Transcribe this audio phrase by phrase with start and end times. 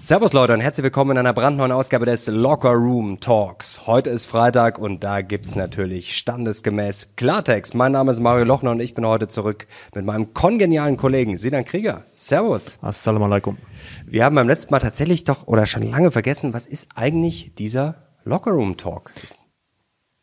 [0.00, 3.84] Servus Leute und herzlich willkommen in einer brandneuen Ausgabe des Locker Room Talks.
[3.88, 7.74] Heute ist Freitag und da gibt's natürlich standesgemäß Klartext.
[7.74, 9.66] Mein Name ist Mario Lochner und ich bin heute zurück
[9.96, 12.04] mit meinem kongenialen Kollegen Sinan Krieger.
[12.14, 12.78] Servus.
[12.80, 13.58] Assalamu alaikum.
[14.06, 17.96] Wir haben beim letzten Mal tatsächlich doch oder schon lange vergessen, was ist eigentlich dieser
[18.22, 19.10] Locker Room Talk?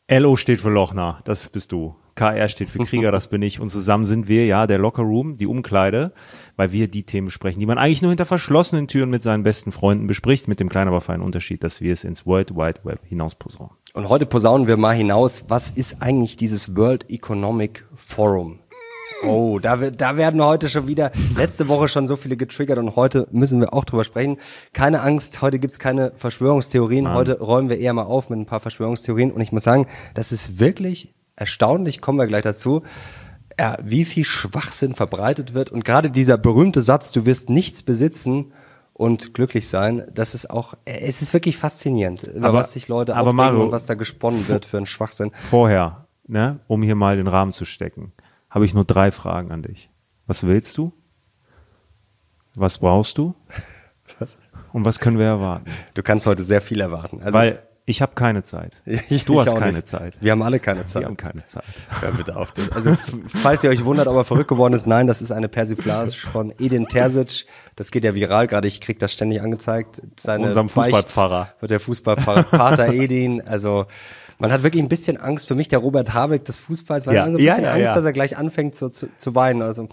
[0.09, 1.97] LO steht für Lochner, das bist du.
[2.15, 3.59] KR steht für Krieger, das bin ich.
[3.59, 6.13] Und zusammen sind wir, ja, der Locker Room, die Umkleide,
[6.55, 9.71] weil wir die Themen besprechen, die man eigentlich nur hinter verschlossenen Türen mit seinen besten
[9.71, 13.01] Freunden bespricht, mit dem kleinen, aber feinen Unterschied, dass wir es ins World Wide Web
[13.07, 13.75] hinaus posaunen.
[13.93, 18.59] Und heute posaunen wir mal hinaus, was ist eigentlich dieses World Economic Forum?
[19.23, 23.27] Oh, da, da werden heute schon wieder, letzte Woche schon so viele getriggert und heute
[23.31, 24.37] müssen wir auch drüber sprechen.
[24.73, 27.05] Keine Angst, heute gibt's keine Verschwörungstheorien.
[27.05, 27.15] Mann.
[27.15, 29.31] Heute räumen wir eher mal auf mit ein paar Verschwörungstheorien.
[29.31, 32.83] Und ich muss sagen, das ist wirklich erstaunlich, kommen wir gleich dazu,
[33.83, 35.69] wie viel Schwachsinn verbreitet wird.
[35.69, 38.51] Und gerade dieser berühmte Satz, du wirst nichts besitzen
[38.93, 43.15] und glücklich sein, das ist auch, es ist wirklich faszinierend, über aber, was sich Leute
[43.15, 45.31] aber Mario, und was da gesponnen wird für einen Schwachsinn.
[45.33, 48.13] Vorher, ne, um hier mal den Rahmen zu stecken,
[48.49, 49.89] habe ich nur drei Fragen an dich.
[50.27, 50.93] Was willst du?
[52.55, 53.35] Was brauchst du?
[54.19, 54.37] Was?
[54.71, 55.65] Und was können wir erwarten?
[55.93, 57.21] Du kannst heute sehr viel erwarten.
[57.21, 58.81] Also, Weil ich habe keine Zeit.
[59.09, 59.87] Ich, du hast keine nicht.
[59.87, 60.17] Zeit.
[60.19, 61.03] Wir haben alle keine Zeit.
[61.03, 61.63] Wir haben keine Zeit.
[62.01, 62.53] Hör bitte auf.
[62.73, 62.97] Also
[63.27, 66.51] falls ihr euch wundert, ob er verrückt geworden ist, nein, das ist eine Persiflage von
[66.59, 67.45] Edin Terzic.
[67.75, 68.67] Das geht ja viral gerade.
[68.67, 70.01] Ich krieg das ständig angezeigt.
[70.19, 71.53] Seine Unserem Fußballpfarrer.
[71.59, 73.41] Wird der Fußballpfarrer Pater Edin.
[73.41, 73.85] Also
[74.39, 77.21] man hat wirklich ein bisschen Angst für mich, der Robert Habeck des Fußballs, weil ja.
[77.23, 79.61] man so ein bisschen ja, ja, Angst, dass er gleich anfängt zu, zu, zu weinen.
[79.61, 79.87] Also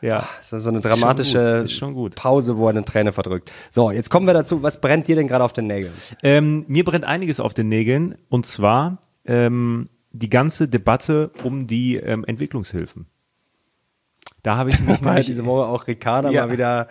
[0.00, 0.28] ja.
[0.38, 2.14] Das ist so eine dramatische schon gut.
[2.14, 3.50] Pause, wo er eine Träne verdrückt.
[3.70, 4.62] So, jetzt kommen wir dazu.
[4.62, 5.92] Was brennt dir denn gerade auf den Nägeln?
[6.22, 8.16] Ähm, mir brennt einiges auf den Nägeln.
[8.28, 13.06] Und zwar ähm, die ganze Debatte um die ähm, Entwicklungshilfen.
[14.42, 16.46] Da habe ich mich nämlich, diese Woche auch Ricarda ja.
[16.46, 16.88] mal wieder.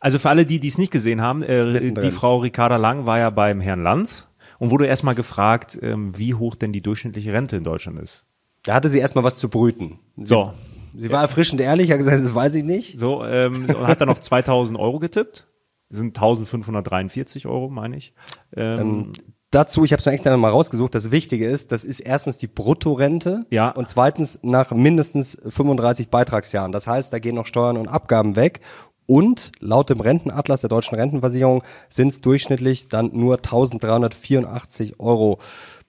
[0.00, 3.30] Also für alle, die dies nicht gesehen haben, äh, die Frau Ricarda Lang war ja
[3.30, 7.64] beim Herrn Lanz und wurde erstmal gefragt, ähm, wie hoch denn die durchschnittliche Rente in
[7.64, 8.24] Deutschland ist.
[8.62, 9.98] Da hatte sie erstmal was zu brüten.
[10.16, 10.52] Sie so.
[10.96, 12.98] Sie war erfrischend ehrlich, hat gesagt, das weiß ich nicht.
[12.98, 15.46] So, ähm, und hat dann auf 2000 Euro getippt.
[15.88, 18.12] Das sind 1543 Euro, meine ich.
[18.56, 19.12] Ähm, ähm,
[19.50, 22.48] dazu, ich habe es eigentlich dann mal rausgesucht, das Wichtige ist, das ist erstens die
[22.48, 23.70] Bruttorente ja.
[23.70, 26.72] und zweitens nach mindestens 35 Beitragsjahren.
[26.72, 28.60] Das heißt, da gehen noch Steuern und Abgaben weg
[29.06, 35.38] und laut dem Rentenatlas der deutschen Rentenversicherung sind es durchschnittlich dann nur 1384 Euro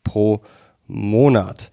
[0.03, 0.41] pro
[0.85, 1.71] Monat.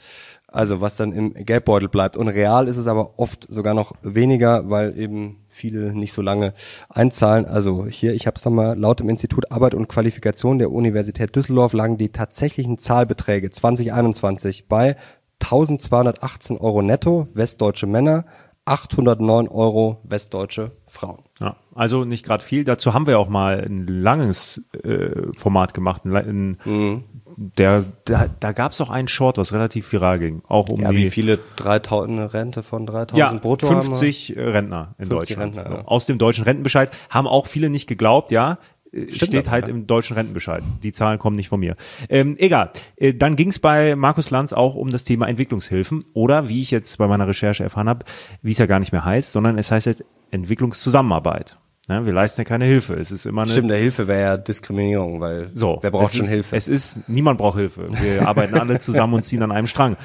[0.55, 2.17] Also was dann im Geldbeutel bleibt.
[2.17, 6.55] Und real ist es aber oft sogar noch weniger, weil eben viele nicht so lange
[6.89, 7.45] einzahlen.
[7.45, 11.73] Also hier, ich habe es nochmal, laut dem Institut Arbeit und Qualifikation der Universität Düsseldorf
[11.73, 14.95] lagen die tatsächlichen Zahlbeträge 2021 bei
[15.43, 18.25] 1218 Euro netto, westdeutsche Männer,
[18.65, 21.25] 809 Euro westdeutsche Frauen.
[21.41, 22.63] Ja, also nicht gerade viel.
[22.63, 27.05] Dazu haben wir auch mal ein langes äh, Format gemacht, ein, ein mhm
[27.37, 30.43] der, da, da gab es auch einen Short, was relativ viral ging.
[30.49, 34.49] Auch um ja, die, wie viele 3000 eine Rente von 3000 ja, brutto 50 haben
[34.49, 35.57] Rentner in Deutschland.
[35.57, 35.85] Rentner, ja.
[35.85, 38.59] Aus dem deutschen Rentenbescheid haben auch viele nicht geglaubt, ja.
[38.93, 39.75] Äh, Stimmt steht halt ja.
[39.75, 40.63] im deutschen Rentenbescheid.
[40.83, 41.77] Die Zahlen kommen nicht von mir.
[42.09, 42.71] Ähm, egal.
[42.97, 46.71] Äh, dann ging es bei Markus Lanz auch um das Thema Entwicklungshilfen oder wie ich
[46.71, 48.05] jetzt bei meiner Recherche erfahren habe,
[48.43, 51.59] wie es ja gar nicht mehr heißt, sondern es heißt jetzt Entwicklungszusammenarbeit.
[51.89, 52.95] Ja, wir leisten ja keine Hilfe.
[52.95, 56.25] Es ist immer eine Stimmt, der Hilfe wäre ja Diskriminierung, weil so, wer braucht schon
[56.25, 56.57] ist, Hilfe?
[56.57, 57.89] Es ist, niemand braucht Hilfe.
[58.01, 59.97] Wir arbeiten alle zusammen und ziehen an einem Strang.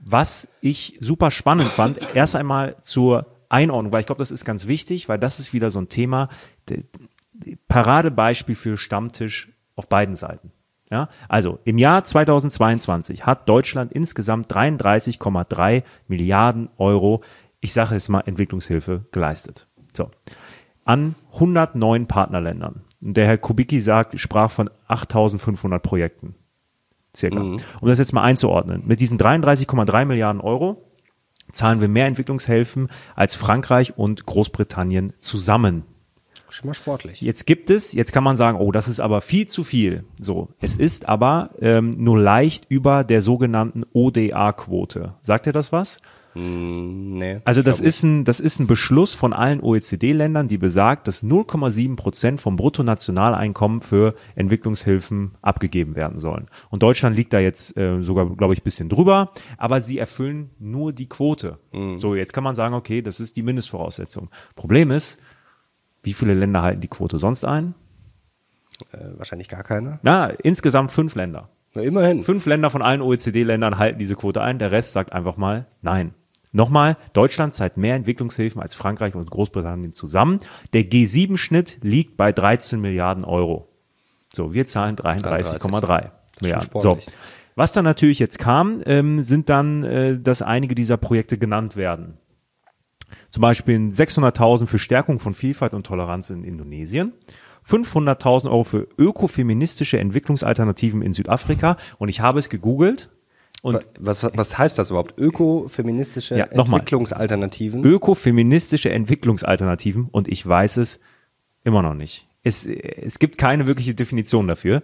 [0.00, 4.66] Was ich super spannend fand, erst einmal zur Einordnung, weil ich glaube, das ist ganz
[4.66, 6.28] wichtig, weil das ist wieder so ein Thema,
[7.68, 10.50] Paradebeispiel für Stammtisch auf beiden Seiten.
[10.90, 17.22] Ja, also im Jahr 2022 hat Deutschland insgesamt 33,3 Milliarden Euro,
[17.60, 19.68] ich sage es mal, Entwicklungshilfe geleistet.
[19.92, 20.10] So
[20.88, 22.80] an 109 Partnerländern.
[23.04, 26.34] Und der Herr Kubicki sagt, sprach von 8500 Projekten.
[27.14, 27.40] Circa.
[27.40, 27.58] Mhm.
[27.80, 28.82] Um das jetzt mal einzuordnen.
[28.86, 30.90] Mit diesen 33,3 Milliarden Euro
[31.52, 35.84] zahlen wir mehr Entwicklungshilfen als Frankreich und Großbritannien zusammen.
[36.48, 37.20] Schon mal sportlich.
[37.20, 40.04] Jetzt gibt es, jetzt kann man sagen, oh, das ist aber viel zu viel.
[40.18, 45.14] So, es ist aber ähm, nur leicht über der sogenannten ODA-Quote.
[45.22, 46.00] Sagt ihr das was?
[46.34, 47.40] Hm, nee.
[47.44, 51.96] Also das ist ein, das ist ein Beschluss von allen OECD-Ländern, die besagt, dass 0,7
[51.96, 56.48] Prozent vom Bruttonationaleinkommen für Entwicklungshilfen abgegeben werden sollen.
[56.70, 60.92] Und Deutschland liegt da jetzt äh, sogar, glaube ich, bisschen drüber, aber sie erfüllen nur
[60.92, 61.58] die Quote.
[61.72, 61.98] Mhm.
[61.98, 64.30] So, jetzt kann man sagen, okay, das ist die Mindestvoraussetzung.
[64.54, 65.18] Problem ist,
[66.02, 67.74] wie viele Länder halten die Quote sonst ein?
[68.92, 69.98] Äh, wahrscheinlich gar keine.
[70.02, 71.48] Na, insgesamt fünf Länder.
[71.74, 72.22] Na, immerhin.
[72.22, 76.14] Fünf Länder von allen OECD-Ländern halten diese Quote ein, der Rest sagt einfach mal nein.
[76.50, 80.40] Nochmal, Deutschland zahlt mehr Entwicklungshilfen als Frankreich und Großbritannien zusammen.
[80.72, 83.68] Der G7-Schnitt liegt bei 13 Milliarden Euro.
[84.32, 86.10] So, wir zahlen 33,3
[86.40, 86.80] Milliarden.
[86.80, 86.98] So.
[87.54, 92.18] Was dann natürlich jetzt kam, ähm, sind dann, äh, dass einige dieser Projekte genannt werden.
[93.30, 97.12] Zum Beispiel 600.000 für Stärkung von Vielfalt und Toleranz in Indonesien.
[97.68, 101.76] 500.000 Euro für ökofeministische Entwicklungsalternativen in Südafrika.
[101.98, 103.10] Und ich habe es gegoogelt.
[103.60, 105.18] Und Was, was, was heißt das überhaupt?
[105.18, 106.44] Ökofeministische Ja.
[106.44, 107.84] Entwicklungsalternativen?
[107.84, 111.00] ökofeministische Entwicklungsalternativen und ich weiß es
[111.64, 112.28] immer noch nicht.
[112.44, 114.82] Es, es gibt keine wirkliche Definition dafür.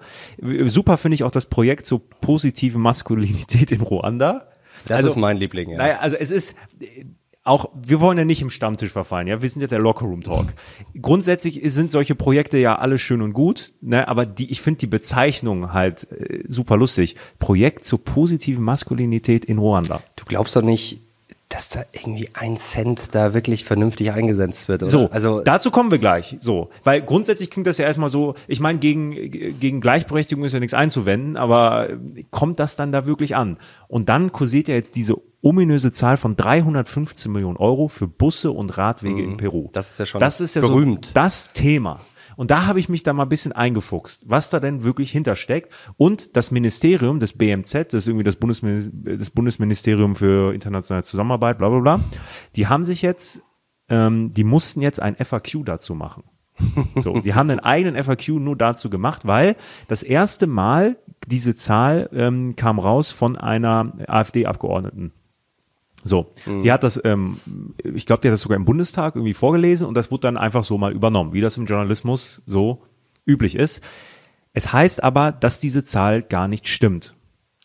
[0.65, 4.49] Super finde ich auch das Projekt zur positiven Maskulinität in Ruanda.
[4.87, 5.71] das also, ist mein Liebling.
[5.71, 5.79] Ja.
[5.79, 6.57] Naja, also es ist
[7.45, 10.55] auch, wir wollen ja nicht im Stammtisch verfallen, ja, wir sind ja der Lockerroom Talk.
[11.01, 14.87] Grundsätzlich sind solche Projekte ja alle schön und gut, ne, aber die, ich finde die
[14.87, 17.17] Bezeichnung halt äh, super lustig.
[17.39, 20.03] Projekt zur positiven Maskulinität in Ruanda.
[20.17, 21.04] Du glaubst doch nicht,
[21.55, 24.91] dass da irgendwie ein Cent da wirklich vernünftig eingesetzt wird, oder?
[24.91, 26.37] So, also dazu kommen wir gleich.
[26.41, 29.31] So, weil grundsätzlich klingt das ja erstmal so, ich meine, gegen,
[29.61, 31.91] gegen Gleichberechtigung ist ja nichts einzuwenden, aber
[32.33, 33.59] kommt das dann da wirklich an?
[33.87, 38.77] Und dann kursiert ja jetzt diese ominöse Zahl von 315 Millionen Euro für Busse und
[38.77, 39.69] Radwege in Peru.
[39.69, 39.73] Mhm.
[39.73, 41.07] Das ist ja schon das ist ja berühmt.
[41.07, 42.01] So das Thema.
[42.37, 45.73] Und da habe ich mich da mal ein bisschen eingefuchst, was da denn wirklich hintersteckt.
[45.97, 51.59] Und das Ministerium, das BMZ, das ist irgendwie das, Bundesmin das Bundesministerium für internationale Zusammenarbeit,
[51.59, 52.01] bla bla bla,
[52.57, 53.43] die haben sich jetzt,
[53.89, 56.25] ähm, die mussten jetzt ein FAQ dazu machen.
[56.97, 59.57] So, die haben einen eigenen FAQ nur dazu gemacht, weil
[59.89, 60.97] das erste Mal
[61.27, 65.13] diese Zahl ähm, kam raus von einer AfD-Abgeordneten.
[66.07, 67.39] So, die hat das, ähm,
[67.83, 70.63] ich glaube, die hat das sogar im Bundestag irgendwie vorgelesen und das wurde dann einfach
[70.63, 72.83] so mal übernommen, wie das im Journalismus so
[73.27, 73.81] üblich ist.
[74.53, 77.15] Es heißt aber, dass diese Zahl gar nicht stimmt.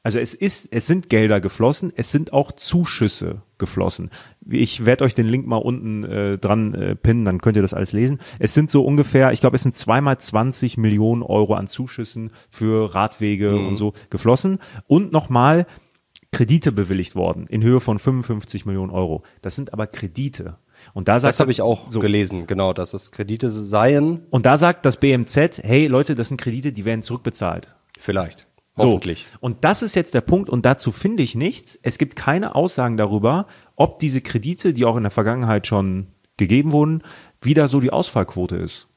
[0.01, 4.09] Also es ist, es sind Gelder geflossen, es sind auch Zuschüsse geflossen.
[4.49, 7.73] Ich werde euch den Link mal unten äh, dran äh, pinnen, dann könnt ihr das
[7.73, 8.19] alles lesen.
[8.39, 12.95] Es sind so ungefähr, ich glaube, es sind zweimal 20 Millionen Euro an Zuschüssen für
[12.95, 14.59] Radwege und so geflossen.
[14.87, 15.67] Und nochmal
[16.31, 19.23] Kredite bewilligt worden in Höhe von 55 Millionen Euro.
[19.41, 20.57] Das sind aber Kredite.
[20.93, 21.99] Und da sagt das habe ich auch so.
[21.99, 26.39] gelesen, genau, dass es Kredite seien, Und da sagt das BMZ, hey Leute, das sind
[26.39, 27.75] Kredite, die werden zurückbezahlt.
[27.99, 28.47] vielleicht.
[28.75, 28.85] So.
[28.85, 29.25] Hoffentlich.
[29.41, 31.77] Und das ist jetzt der Punkt und dazu finde ich nichts.
[31.81, 33.45] Es gibt keine Aussagen darüber,
[33.75, 37.03] ob diese Kredite, die auch in der Vergangenheit schon gegeben wurden,
[37.41, 38.88] wieder so die Ausfallquote ist.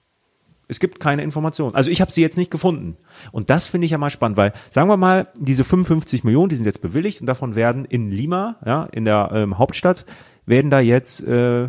[0.73, 1.75] Es gibt keine Informationen.
[1.75, 2.97] Also ich habe sie jetzt nicht gefunden.
[3.31, 6.57] Und das finde ich ja mal spannend, weil sagen wir mal, diese 55 Millionen, die
[6.57, 10.07] sind jetzt bewilligt und davon werden in Lima, ja, in der ähm, Hauptstadt,
[10.47, 11.69] werden da jetzt äh,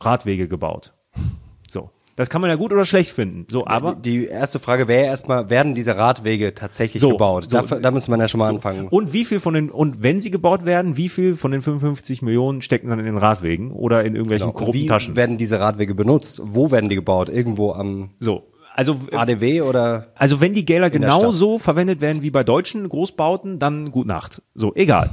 [0.00, 0.94] Radwege gebaut.
[2.14, 2.16] So.
[2.16, 3.44] Das kann man ja gut oder schlecht finden.
[3.50, 7.50] So, aber die, die erste Frage wäre erstmal, werden diese Radwege tatsächlich So, gebaut?
[7.50, 7.60] so.
[7.60, 8.86] da, da müsste man ja schon mal anfangen.
[8.88, 12.22] Und wie viel von den, und wenn sie gebaut werden, wie viel von den 55
[12.22, 14.58] Millionen stecken dann in den Radwegen oder in irgendwelchen Genau.
[14.58, 15.16] Korrupten wie Taschen?
[15.16, 16.40] werden diese Radwege benutzt?
[16.44, 17.28] Wo werden die gebaut?
[17.28, 18.44] Irgendwo am So.
[18.76, 20.08] Also, äh, ADW oder?
[20.16, 24.40] also wenn die Gelder der genauso verwendet werden wie bei deutschen Großbauten, dann gut Nacht.
[24.54, 25.10] So, egal.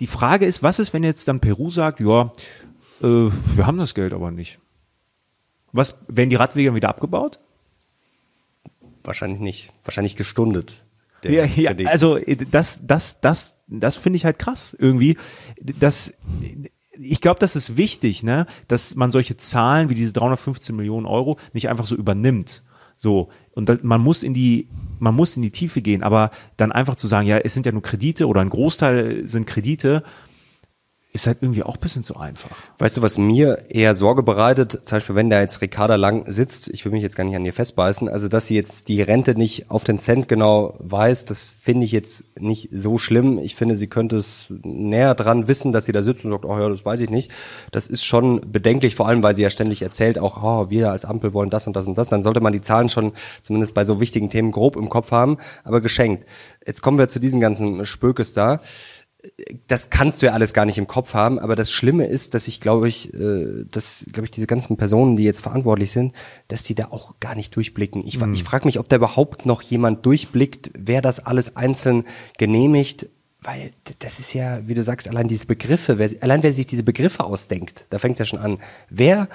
[0.00, 2.32] Die Frage ist, was ist, wenn jetzt dann Peru sagt, ja,
[3.02, 4.58] äh, wir haben das Geld aber nicht.
[5.72, 7.38] Was, werden die Radwege wieder abgebaut?
[9.04, 9.70] Wahrscheinlich nicht.
[9.84, 10.84] Wahrscheinlich gestundet.
[11.24, 15.16] Ja, ja, also äh, das, das, das, das finde ich halt krass irgendwie.
[15.60, 16.14] Das,
[16.92, 21.38] ich glaube, das ist wichtig, ne, dass man solche Zahlen wie diese 315 Millionen Euro
[21.52, 22.62] nicht einfach so übernimmt.
[22.96, 24.68] So und da, man muss in die,
[24.98, 27.72] man muss in die Tiefe gehen, aber dann einfach zu sagen, ja, es sind ja
[27.72, 30.02] nur Kredite oder ein Großteil sind Kredite,
[31.18, 32.50] ist halt irgendwie auch ein bisschen zu einfach.
[32.78, 36.68] Weißt du, was mir eher Sorge bereitet, zum Beispiel, wenn da jetzt Ricarda Lang sitzt,
[36.68, 39.34] ich will mich jetzt gar nicht an ihr festbeißen, also dass sie jetzt die Rente
[39.34, 43.38] nicht auf den Cent genau weiß, das finde ich jetzt nicht so schlimm.
[43.38, 46.58] Ich finde, sie könnte es näher dran wissen, dass sie da sitzt und sagt, oh
[46.58, 47.32] ja, das weiß ich nicht.
[47.72, 51.04] Das ist schon bedenklich, vor allem, weil sie ja ständig erzählt, auch, oh, wir als
[51.04, 52.08] Ampel wollen das und das und das.
[52.08, 55.38] Dann sollte man die Zahlen schon zumindest bei so wichtigen Themen grob im Kopf haben,
[55.64, 56.26] aber geschenkt.
[56.64, 58.60] Jetzt kommen wir zu diesen ganzen Spökes da
[59.66, 62.46] das kannst du ja alles gar nicht im Kopf haben, aber das Schlimme ist, dass
[62.48, 66.14] ich glaube ich, äh, dass glaube ich diese ganzen Personen, die jetzt verantwortlich sind,
[66.46, 68.06] dass die da auch gar nicht durchblicken.
[68.06, 68.32] Ich, Mhm.
[68.32, 72.04] ich frage mich, ob da überhaupt noch jemand durchblickt, wer das alles einzeln
[72.38, 73.08] genehmigt,
[73.42, 76.82] weil das ist ja, wie du sagst, allein diese Begriffe, wer, allein wer sich diese
[76.82, 78.58] Begriffe ausdenkt, da fängt es ja schon an.
[78.90, 79.28] Wer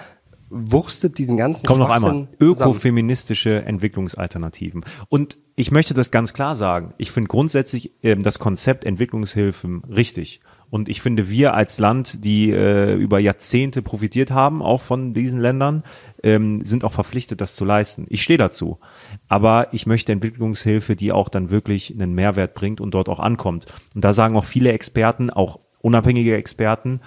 [0.53, 2.27] wurstet diesen ganzen Komm noch einmal.
[2.39, 4.85] Ökofeministische Entwicklungsalternativen.
[5.09, 6.93] Und ich möchte das ganz klar sagen.
[6.97, 10.39] Ich finde grundsätzlich ähm, das Konzept Entwicklungshilfen richtig.
[10.69, 15.39] Und ich finde, wir als Land, die äh, über Jahrzehnte profitiert haben, auch von diesen
[15.39, 15.83] Ländern,
[16.23, 18.05] ähm, sind auch verpflichtet, das zu leisten.
[18.09, 18.79] Ich stehe dazu.
[19.27, 23.67] Aber ich möchte Entwicklungshilfe, die auch dann wirklich einen Mehrwert bringt und dort auch ankommt.
[23.93, 27.01] Und da sagen auch viele Experten, auch unabhängige Experten,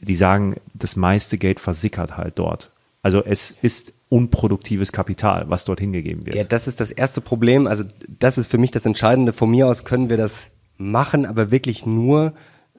[0.00, 2.72] die sagen, das meiste Geld versickert halt dort.
[3.02, 6.36] Also es ist unproduktives Kapital, was dort hingegeben wird.
[6.36, 7.66] Ja, das ist das erste Problem.
[7.66, 9.32] Also das ist für mich das Entscheidende.
[9.32, 12.32] Von mir aus können wir das machen, aber wirklich nur,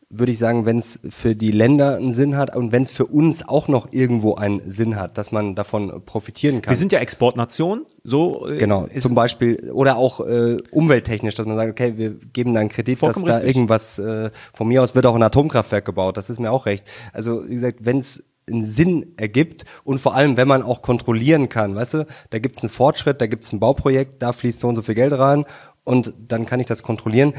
[0.10, 3.06] würde ich sagen, wenn es für die Länder einen Sinn hat und wenn es für
[3.06, 6.72] uns auch noch irgendwo einen Sinn hat, dass man davon profitieren kann.
[6.72, 8.48] Wir sind ja Exportnation, so.
[8.48, 12.60] äh, genau, zum Beispiel oder auch äh, umwelttechnisch, dass man sagt, okay, wir geben da
[12.60, 13.56] einen Kredit, dass da richtig.
[13.56, 16.18] irgendwas äh, von mir aus wird auch ein Atomkraftwerk gebaut.
[16.18, 16.84] Das ist mir auch recht.
[17.14, 21.50] Also wie gesagt, wenn es einen Sinn ergibt und vor allem, wenn man auch kontrollieren
[21.50, 24.60] kann, weißt du, da gibt es einen Fortschritt, da gibt es ein Bauprojekt, da fließt
[24.60, 25.46] so und so viel Geld rein
[25.84, 27.34] und dann kann ich das kontrollieren.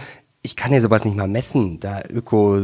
[0.44, 2.60] Ich kann ja sowas nicht mal messen, da Öko, äh,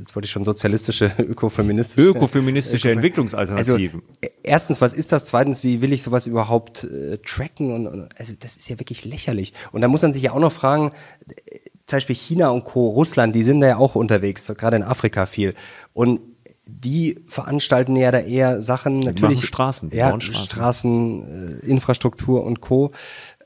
[0.00, 2.10] jetzt wollte ich schon sozialistische, ökofeministische.
[2.10, 4.02] Ökofeministische Entwicklungsalternativen.
[4.02, 5.24] Also, äh, erstens, was ist das?
[5.24, 7.72] Zweitens, wie will ich sowas überhaupt äh, tracken?
[7.72, 9.54] Und, und also das ist ja wirklich lächerlich.
[9.72, 10.90] Und da muss man sich ja auch noch fragen,
[11.26, 14.82] äh, zum Beispiel China und Co., Russland, die sind da ja auch unterwegs, gerade in
[14.82, 15.54] Afrika viel.
[15.94, 16.20] Und
[16.66, 19.36] die veranstalten ja da eher Sachen natürlich.
[19.38, 20.46] machen Straßen, die ja, Straßen.
[20.46, 22.90] Straßen, äh, Infrastruktur und Co.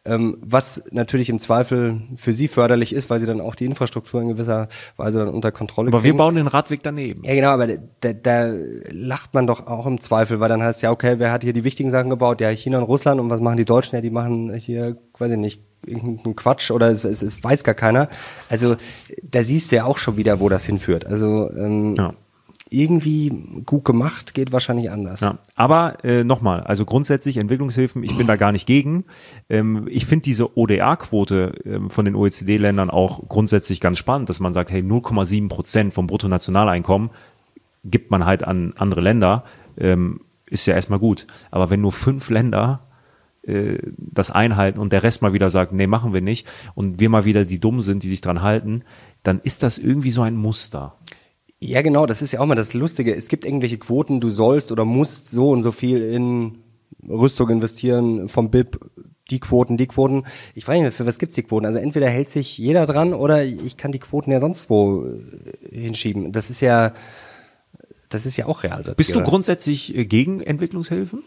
[0.04, 4.22] Ähm, was natürlich im Zweifel für sie förderlich ist, weil sie dann auch die Infrastruktur
[4.22, 6.16] in gewisser Weise dann unter Kontrolle Aber wir kriegen.
[6.18, 7.24] bauen den Radweg daneben.
[7.24, 8.52] Ja, genau, aber da, da
[8.90, 11.64] lacht man doch auch im Zweifel, weil dann heißt ja, okay, wer hat hier die
[11.64, 12.40] wichtigen Sachen gebaut?
[12.40, 13.20] Ja, China und Russland.
[13.20, 13.96] Und was machen die Deutschen?
[13.96, 17.74] Ja, die machen hier, weiß ich nicht, irgendeinen Quatsch oder es, es, es weiß gar
[17.74, 18.08] keiner.
[18.48, 18.76] Also
[19.22, 21.06] da siehst du ja auch schon wieder, wo das hinführt.
[21.06, 22.14] Also ähm, Ja.
[22.70, 23.30] Irgendwie
[23.64, 25.20] gut gemacht geht wahrscheinlich anders.
[25.20, 29.04] Ja, aber äh, nochmal, also grundsätzlich Entwicklungshilfen, ich bin da gar nicht gegen.
[29.48, 34.52] Ähm, ich finde diese ODA-Quote ähm, von den OECD-Ländern auch grundsätzlich ganz spannend, dass man
[34.52, 37.10] sagt, hey, 0,7 Prozent vom Bruttonationaleinkommen
[37.84, 39.44] gibt man halt an andere Länder,
[39.78, 41.26] ähm, ist ja erstmal gut.
[41.50, 42.80] Aber wenn nur fünf Länder
[43.42, 47.08] äh, das einhalten und der Rest mal wieder sagt, nee, machen wir nicht, und wir
[47.08, 48.80] mal wieder die dumm sind, die sich dran halten,
[49.22, 50.96] dann ist das irgendwie so ein Muster.
[51.60, 53.14] Ja, genau, das ist ja auch mal das Lustige.
[53.14, 56.58] Es gibt irgendwelche Quoten, du sollst oder musst so und so viel in
[57.08, 58.78] Rüstung investieren, vom BIP,
[59.30, 60.24] die Quoten, die Quoten.
[60.54, 61.66] Ich frage mich, für was gibt's die Quoten?
[61.66, 65.80] Also entweder hält sich jeder dran oder ich kann die Quoten ja sonst wo äh,
[65.80, 66.32] hinschieben.
[66.32, 66.92] Das ist ja,
[68.08, 68.94] das ist ja auch Realsatire.
[68.94, 71.22] Bist du grundsätzlich äh, gegen Entwicklungshilfen?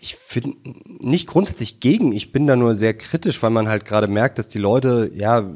[0.00, 0.56] Ich bin
[1.00, 4.46] nicht grundsätzlich gegen, ich bin da nur sehr kritisch, weil man halt gerade merkt, dass
[4.46, 5.50] die Leute, ja,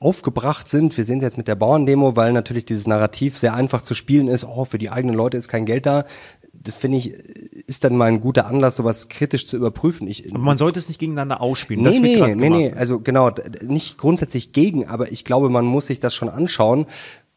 [0.00, 0.96] aufgebracht sind.
[0.96, 4.28] Wir sehen es jetzt mit der Bauerndemo, weil natürlich dieses Narrativ sehr einfach zu spielen
[4.28, 4.44] ist.
[4.44, 6.04] Oh, für die eigenen Leute ist kein Geld da.
[6.52, 10.08] Das finde ich, ist dann mal ein guter Anlass, sowas kritisch zu überprüfen.
[10.08, 11.82] Ich, Aber man sollte es nicht gegeneinander ausspielen.
[11.82, 12.36] Nee, das nee, nee, gemacht.
[12.38, 13.30] nee, also genau,
[13.62, 16.86] nicht grundsätzlich gegen, aber ich glaube, man muss sich das schon anschauen,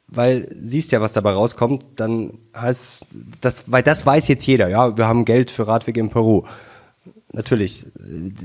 [0.08, 3.06] weil siehst ja, was dabei rauskommt, dann heißt
[3.42, 6.44] das, weil das weiß jetzt jeder, ja, wir haben Geld für Radwege in Peru.
[7.34, 7.86] Natürlich,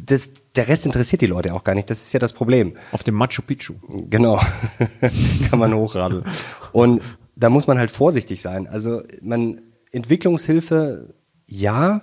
[0.05, 2.75] das, der Rest interessiert die Leute auch gar nicht, das ist ja das Problem.
[2.93, 3.75] Auf dem Machu Picchu.
[4.09, 4.41] Genau,
[5.51, 6.25] kann man hochradeln.
[6.73, 7.03] Und
[7.35, 8.67] da muss man halt vorsichtig sein.
[8.67, 11.15] Also man Entwicklungshilfe,
[11.47, 12.03] ja,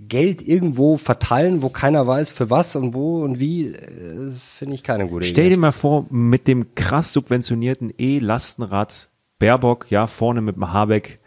[0.00, 4.82] Geld irgendwo verteilen, wo keiner weiß für was und wo und wie, äh, finde ich
[4.82, 5.54] keine gute Stell Idee.
[5.54, 9.08] dir mal vor, mit dem krass subventionierten E-Lastenrad
[9.38, 11.20] Baerbock, ja, vorne mit dem Habeck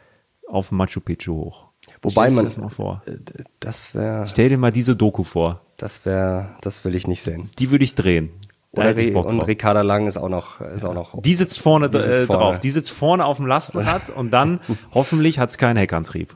[0.48, 1.71] auf Machu Picchu hoch.
[2.02, 3.02] Wobei Stell dir man, das mal vor.
[3.06, 3.12] äh,
[3.60, 5.62] das wäre, Stell dir mal diese Doku vor.
[5.78, 7.50] das wäre, das will ich nicht sehen.
[7.60, 8.32] Die würde ich drehen.
[8.74, 9.42] Da Oder Re Bock und.
[9.42, 11.22] Ricarda Lang ist auch noch, ist auch noch.
[11.22, 12.42] Die sitzt vorne, Die sitzt äh, vorne.
[12.42, 12.60] drauf.
[12.62, 14.62] Die sitzt vorne auf dem Lastenrad und dann
[14.94, 16.36] hoffentlich hat's keinen Heckantrieb.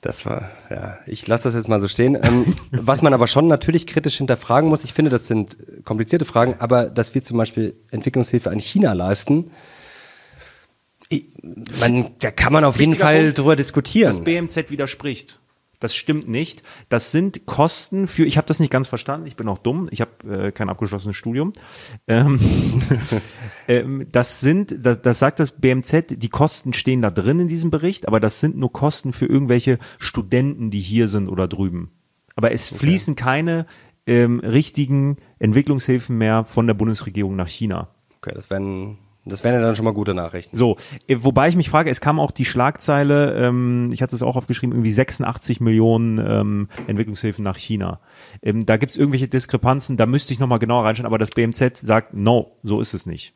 [0.00, 2.16] Das war, ja, ich lasse das jetzt mal so stehen.
[2.20, 6.56] Ähm, was man aber schon natürlich kritisch hinterfragen muss, ich finde, das sind komplizierte Fragen,
[6.58, 9.50] aber dass wir zum Beispiel Entwicklungshilfe an China leisten,
[11.80, 13.38] man, da kann man auf jeden Fall Punkt.
[13.38, 14.08] drüber diskutieren.
[14.08, 15.38] Das BMZ widerspricht.
[15.82, 16.62] Das stimmt nicht.
[16.88, 20.00] Das sind Kosten für, ich habe das nicht ganz verstanden, ich bin auch dumm, ich
[20.00, 21.52] habe äh, kein abgeschlossenes Studium.
[22.06, 22.38] Ähm,
[23.68, 27.72] ähm, das sind, das, das sagt das BMZ, die Kosten stehen da drin in diesem
[27.72, 31.90] Bericht, aber das sind nur Kosten für irgendwelche Studenten, die hier sind oder drüben.
[32.36, 33.66] Aber es fließen keine
[34.06, 37.88] ähm, richtigen Entwicklungshilfen mehr von der Bundesregierung nach China.
[38.18, 40.56] okay, das wären, das wären ja dann schon mal gute Nachrichten.
[40.56, 40.76] So,
[41.06, 44.36] äh, wobei ich mich frage, es kam auch die Schlagzeile, ähm, ich hatte es auch
[44.36, 48.00] aufgeschrieben, irgendwie 86 Millionen ähm, Entwicklungshilfen nach China.
[48.42, 52.14] Ähm, da gibt's irgendwelche Diskrepanzen, da müsste ich nochmal genauer reinschauen, aber das BMZ sagt,
[52.14, 53.32] no, so ist es nicht.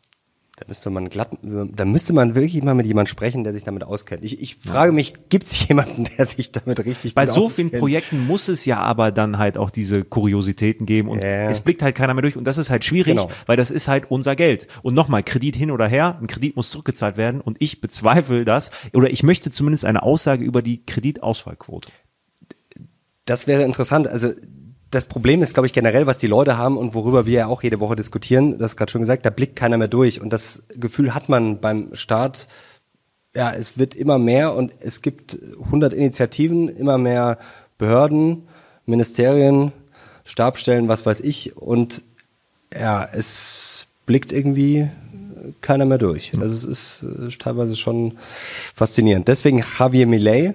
[0.59, 3.85] Da müsste man glatt, da müsste man wirklich mal mit jemandem sprechen, der sich damit
[3.85, 4.25] auskennt.
[4.25, 7.81] Ich, ich frage mich, gibt es jemanden, der sich damit richtig Bei so vielen auskennt?
[7.83, 11.51] Projekten muss es ja aber dann halt auch diese Kuriositäten geben und Ja.
[11.51, 13.31] es blickt halt keiner mehr durch und das ist halt schwierig, Genau.
[13.45, 14.67] weil das ist halt unser Geld.
[14.83, 18.71] Und nochmal, Kredit hin oder her, ein Kredit muss zurückgezahlt werden und ich bezweifle das
[18.95, 21.89] oder ich möchte zumindest eine Aussage über die Kreditausfallquote.
[23.27, 24.09] Das wäre interessant.
[24.09, 24.31] Also
[24.97, 27.63] das Problem ist, glaube ich, generell, was die Leute haben und worüber wir ja auch
[27.63, 30.23] jede Woche diskutieren, das gerade schon gesagt, da blickt keiner mehr durch.
[30.23, 32.49] Und das Gefühl hat man beim Staat,
[33.35, 37.39] ja, es wird immer mehr und es gibt 100 Initiativen, immer mehr
[37.77, 38.49] Behörden,
[38.87, 39.73] Ministerien,
[40.25, 41.59] Stabstellen, was weiß ich.
[41.59, 42.03] Und
[42.73, 44.89] ja, es blickt irgendwie
[45.61, 46.33] keiner mehr durch.
[46.41, 48.17] Also es ist äh, teilweise schon
[48.75, 49.29] faszinierend.
[49.29, 50.55] Deswegen Javier Millet,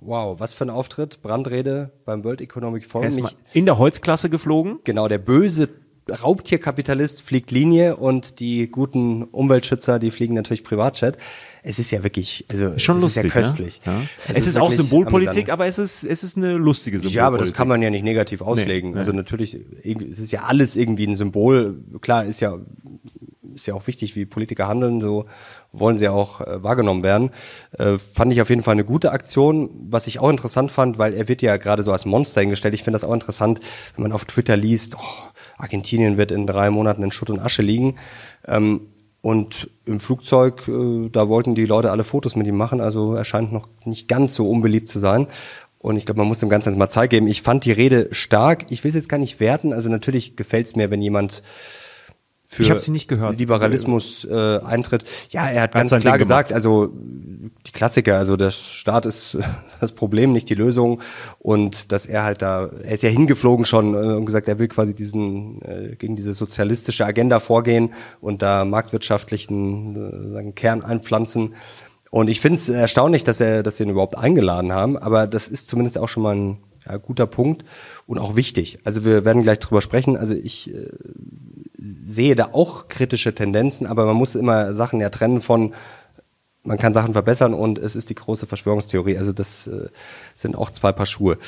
[0.00, 3.08] wow, was für ein Auftritt, Brandrede beim World Economic Forum.
[3.08, 4.80] Nicht, in der Holzklasse geflogen.
[4.84, 5.68] genau, der böse
[6.10, 11.16] Raubtierkapitalist fliegt Linie und die guten Umweltschützer, die fliegen natürlich Privatjet.
[11.62, 13.24] Es ist ja wirklich, also Schon es lustig.
[13.26, 13.80] ist ja köstlich.
[13.86, 13.92] Ne?
[13.92, 14.34] Ja.
[14.34, 15.50] Es, ist, auch Symbolpolitik, amüsant.
[15.50, 17.16] aber es ist, es ist eine lustige Symbolpolitik.
[17.16, 18.92] Ja, aber das kann man ja nicht negativ auslegen.
[18.92, 18.98] nee.
[18.98, 21.78] Also natürlich, es ist ja alles irgendwie ein Symbol.
[22.00, 22.58] Klar, ist ja,
[23.54, 25.26] ist ja auch wichtig, wie Politiker handeln, so
[25.72, 27.30] wollen sie auch äh, wahrgenommen werden.
[27.78, 29.70] Äh, fand ich auf jeden Fall eine gute Aktion.
[29.88, 32.74] Was ich auch interessant fand, weil er wird ja gerade so als Monster hingestellt.
[32.74, 33.60] Ich finde das auch interessant,
[33.94, 37.62] wenn man auf Twitter liest, oh, Argentinien wird in drei Monaten in Schutt und Asche
[37.62, 37.96] liegen.
[38.46, 38.88] Ähm,
[39.22, 43.24] und im Flugzeug, äh, da wollten die Leute alle Fotos mit ihm machen, also er
[43.24, 45.26] scheint noch nicht ganz so unbeliebt zu sein.
[45.78, 47.26] Und ich glaube, man muss dem Ganzen mal Zeit geben.
[47.26, 48.66] Ich fand die Rede stark.
[48.68, 49.72] Ich will es jetzt gar nicht werten.
[49.72, 51.42] Also natürlich gefällt es mir, wenn jemand
[52.52, 53.38] für Ich sie nicht gehört.
[53.38, 55.04] Liberalismus äh, eintritt.
[55.30, 56.92] Ja, er hat ganz sein klar Ding gesagt, also
[57.64, 59.38] die Klassiker, also der Staat ist
[59.80, 61.00] das Problem, nicht die Lösung.
[61.38, 64.66] Und dass er halt da, er ist ja hingeflogen schon äh, und gesagt, er will
[64.66, 67.90] quasi diesen äh, gegen diese sozialistische Agenda vorgehen
[68.20, 71.54] und da marktwirtschaftlichen äh, sagen, Kern einpflanzen.
[72.10, 75.46] Und ich finde es erstaunlich, dass er, dass sie ihn überhaupt eingeladen haben, aber das
[75.46, 77.64] ist zumindest auch schon mal ein ja, guter Punkt
[78.06, 78.80] und auch wichtig.
[78.82, 80.16] Also wir werden gleich drüber sprechen.
[80.16, 80.88] Also ich äh,
[82.10, 85.74] sehe da auch kritische Tendenzen, aber man muss immer Sachen ja trennen von,
[86.64, 89.16] man kann Sachen verbessern und es ist die große Verschwörungstheorie.
[89.16, 89.88] Also das äh,
[90.34, 91.38] sind auch zwei Paar Schuhe.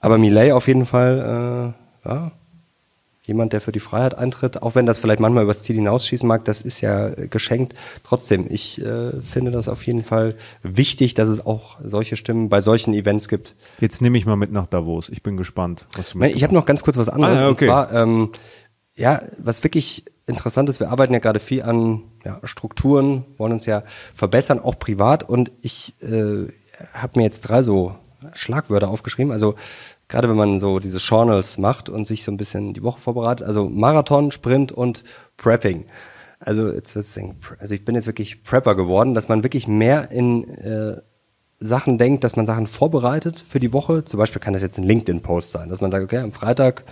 [0.00, 2.32] Aber Millet auf jeden Fall, äh, ja,
[3.26, 6.44] jemand, der für die Freiheit eintritt, auch wenn das vielleicht manchmal übers Ziel hinausschießen mag,
[6.44, 7.74] das ist ja äh, geschenkt.
[8.04, 12.60] Trotzdem, ich äh, finde das auf jeden Fall wichtig, dass es auch solche Stimmen bei
[12.60, 13.56] solchen Events gibt.
[13.80, 15.08] Jetzt nehme ich mal mit nach Davos.
[15.08, 16.32] Ich bin gespannt, was du Nein.
[16.34, 17.40] Ich habe noch ganz kurz was anderes.
[17.40, 17.64] Ah, ja, okay.
[17.64, 18.30] Und zwar, ähm,
[18.96, 23.66] ja, was wirklich interessant ist, wir arbeiten ja gerade viel an ja, Strukturen, wollen uns
[23.66, 23.82] ja
[24.14, 25.22] verbessern, auch privat.
[25.22, 26.48] Und ich äh,
[26.94, 27.94] habe mir jetzt drei so
[28.34, 29.32] Schlagwörter aufgeschrieben.
[29.32, 29.54] Also
[30.08, 33.46] gerade wenn man so diese Journals macht und sich so ein bisschen die Woche vorbereitet,
[33.46, 35.04] also Marathon, Sprint und
[35.36, 35.86] Prepping.
[36.40, 40.10] Also jetzt wird's denken, also ich bin jetzt wirklich Prepper geworden, dass man wirklich mehr
[40.10, 41.00] in äh,
[41.58, 44.04] Sachen denkt, dass man Sachen vorbereitet für die Woche.
[44.04, 46.84] Zum Beispiel kann das jetzt ein LinkedIn-Post sein, dass man sagt, okay, am Freitag,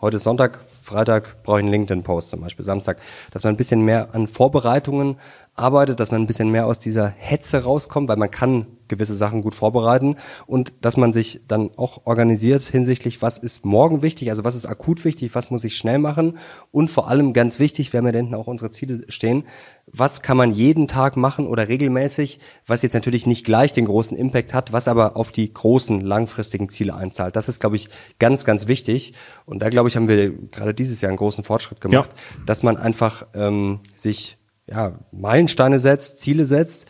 [0.00, 2.98] heute ist Sonntag, Freitag brauche ich einen LinkedIn-Post zum Beispiel, Samstag,
[3.32, 5.16] dass man ein bisschen mehr an Vorbereitungen
[5.60, 9.40] arbeitet, dass man ein bisschen mehr aus dieser Hetze rauskommt, weil man kann gewisse Sachen
[9.40, 14.44] gut vorbereiten und dass man sich dann auch organisiert hinsichtlich, was ist morgen wichtig, also
[14.44, 16.38] was ist akut wichtig, was muss ich schnell machen
[16.70, 19.44] und vor allem ganz wichtig, wir haben ja da hinten auch unsere Ziele stehen,
[19.86, 24.16] was kann man jeden Tag machen oder regelmäßig, was jetzt natürlich nicht gleich den großen
[24.16, 27.36] Impact hat, was aber auf die großen langfristigen Ziele einzahlt.
[27.36, 29.14] Das ist, glaube ich, ganz, ganz wichtig
[29.46, 32.10] und da, glaube ich, haben wir gerade dieses Jahr einen großen Fortschritt gemacht,
[32.44, 34.39] dass man einfach ähm, sich
[34.70, 36.86] ja, Meilensteine setzt, Ziele setzt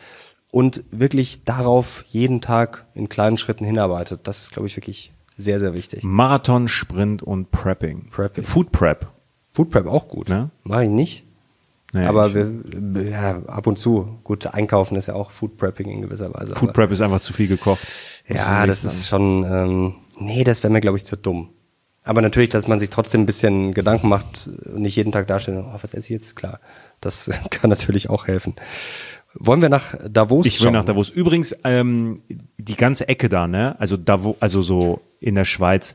[0.51, 4.21] und wirklich darauf jeden Tag in kleinen Schritten hinarbeitet.
[4.23, 6.03] Das ist, glaube ich, wirklich sehr, sehr wichtig.
[6.03, 8.05] Marathon, Sprint und Prepping.
[8.11, 8.43] Prepping.
[8.43, 9.07] Food Prep.
[9.53, 10.29] Food Prep auch gut.
[10.29, 10.51] Ne?
[10.63, 11.25] Mache ich nicht.
[11.93, 14.17] Naja, aber wir, ja, ab und zu.
[14.23, 16.55] Gut, einkaufen ist ja auch Food Prepping in gewisser Weise.
[16.55, 17.85] Food Prep ist einfach zu viel gekocht.
[18.27, 21.49] Ja, das ist schon, ähm, nee, das wäre mir, glaube ich, zu dumm.
[22.03, 25.55] Aber natürlich, dass man sich trotzdem ein bisschen Gedanken macht und nicht jeden Tag dasteht,
[25.55, 26.35] oh, was esse ich jetzt?
[26.35, 26.59] Klar,
[26.99, 28.55] das kann natürlich auch helfen.
[29.35, 30.73] Wollen wir nach Davos Ich will schauen?
[30.73, 31.09] nach Davos.
[31.09, 32.21] Übrigens, ähm,
[32.57, 33.75] die ganze Ecke da, ne?
[33.79, 35.93] Also Davos, also so in der Schweiz,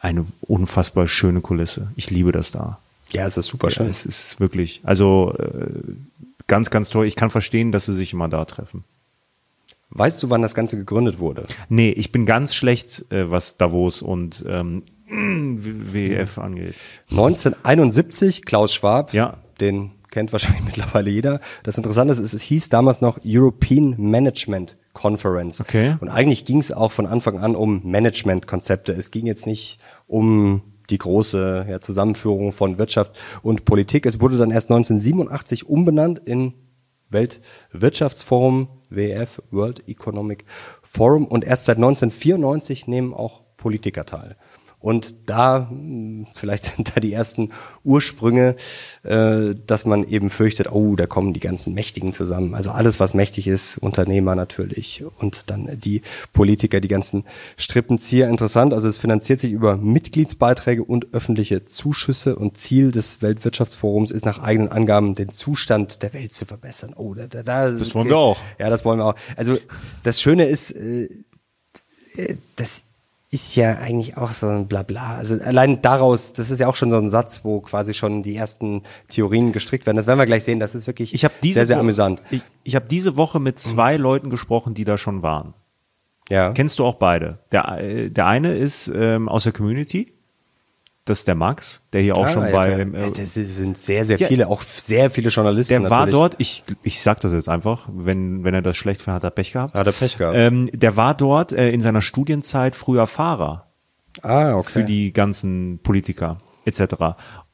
[0.00, 1.88] eine unfassbar schöne Kulisse.
[1.96, 2.78] Ich liebe das da.
[3.12, 3.88] Ja, es ist super Ja, schön.
[3.88, 5.70] es ist wirklich, also äh,
[6.48, 7.06] ganz, ganz toll.
[7.06, 8.84] Ich kann verstehen, dass sie sich immer da treffen.
[9.92, 11.42] Weißt du, wann das Ganze gegründet wurde?
[11.68, 16.74] Nee, ich bin ganz schlecht, äh, was Davos und ähm, WF angeht.
[17.10, 19.38] 1971, Klaus Schwab, Ja.
[19.60, 21.40] den kennt wahrscheinlich mittlerweile jeder.
[21.62, 25.60] Das Interessante ist, es hieß damals noch European Management Conference.
[25.60, 25.96] Okay.
[26.00, 28.92] Und eigentlich ging es auch von Anfang an um Managementkonzepte.
[28.92, 34.06] Es ging jetzt nicht um die große ja, Zusammenführung von Wirtschaft und Politik.
[34.06, 36.54] Es wurde dann erst 1987 umbenannt in
[37.08, 40.44] Weltwirtschaftsforum, WEF, World Economic
[40.82, 41.26] Forum.
[41.26, 44.36] Und erst seit 1994 nehmen auch Politiker teil.
[44.80, 47.50] Und da, mh, vielleicht sind da die ersten
[47.84, 48.56] Ursprünge,
[49.02, 52.54] äh, dass man eben fürchtet, oh, da kommen die ganzen Mächtigen zusammen.
[52.54, 57.24] Also alles, was mächtig ist, Unternehmer natürlich und dann die Politiker, die ganzen
[57.56, 58.28] Strippenzieher.
[58.28, 64.24] Interessant, also es finanziert sich über Mitgliedsbeiträge und öffentliche Zuschüsse und Ziel des Weltwirtschaftsforums ist
[64.24, 66.94] nach eigenen Angaben den Zustand der Welt zu verbessern.
[66.96, 68.38] Oh, da, da, da Das wollen wir auch.
[68.58, 69.16] Ja, das wollen wir auch.
[69.36, 69.56] Also
[70.02, 71.08] das Schöne ist, äh,
[72.16, 72.82] äh, das
[73.32, 75.14] ist ja eigentlich auch so ein Blabla.
[75.16, 78.34] Also allein daraus, das ist ja auch schon so ein Satz, wo quasi schon die
[78.34, 79.96] ersten Theorien gestrickt werden.
[79.96, 80.58] Das werden wir gleich sehen.
[80.58, 82.22] Das ist wirklich Ich diese sehr, sehr Woche- amüsant.
[82.30, 85.54] Ich, ich habe diese Woche mit zwei Leuten gesprochen, die da schon waren.
[86.28, 86.52] Ja.
[86.52, 87.38] Kennst du auch beide?
[87.52, 90.12] Der, äh, der eine ist ähm, aus der Community.
[91.06, 92.70] Das ist der Max, der hier auch Ah, schon ja, bei.
[92.72, 94.28] äh, das sind sehr, sehr Ja.
[94.28, 95.80] viele, auch sehr viele Journalisten.
[95.80, 96.12] der war natürlich.
[96.14, 99.30] dort, ich, ich sag das jetzt einfach, wenn, wenn er das schlecht fand, hat er
[99.30, 99.74] Pech gehabt.
[99.74, 100.36] Hat er Pech gehabt.
[100.38, 103.66] Ähm, der war dort äh, in seiner Studienzeit früher Fahrer
[104.22, 104.68] Ah, okay.
[104.70, 106.82] für die ganzen Politiker etc.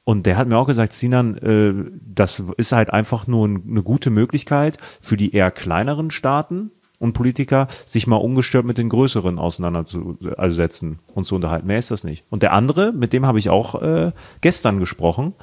[0.05, 1.73] Und der hat mir auch gesagt, Sinan, äh,
[2.05, 7.13] das ist halt einfach nur ein, eine gute Möglichkeit für die eher kleineren Staaten und
[7.13, 11.67] Politiker, sich mal ungestört mit den größeren auseinanderzusetzen und zu unterhalten.
[11.67, 12.25] Mehr ist das nicht.
[12.31, 15.35] Und der andere, mit dem habe ich auch äh, gestern gesprochen,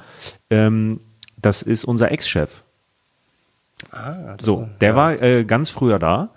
[0.50, 1.00] ähm,
[1.40, 2.62] das ist unser Ex-Chef.
[3.92, 6.30] ah, das So, war- der war äh, ganz früher da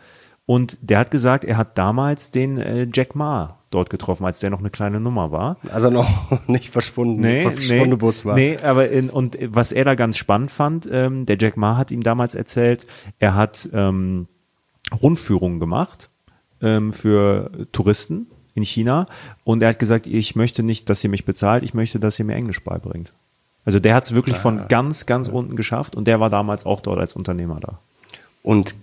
[0.46, 4.50] und der hat gesagt, er hat damals den äh, Jack Ma dort getroffen, als der
[4.50, 5.58] noch eine kleine Nummer war.
[5.72, 6.08] Also noch
[6.48, 8.36] nicht verschwunden, verschwundene Bus war.
[8.36, 11.92] Nee, aber in, und was er da ganz spannend fand, ähm, der Jack Ma hat
[11.92, 12.88] ihm damals erzählt,
[13.20, 14.28] er hat ähm,
[15.02, 16.10] Rundführungen gemacht
[16.62, 19.06] ähm, für Touristen in China
[19.44, 22.26] und er hat gesagt, ich möchte nicht, dass ihr mich bezahlt, ich möchte, dass ihr
[22.26, 23.14] mir Englisch beibringt.
[23.66, 24.40] Also der hat es wirklich Ah.
[24.40, 27.80] von ganz, ganz unten geschafft und der war damals auch dort als Unternehmer da.
[28.42, 28.76] Und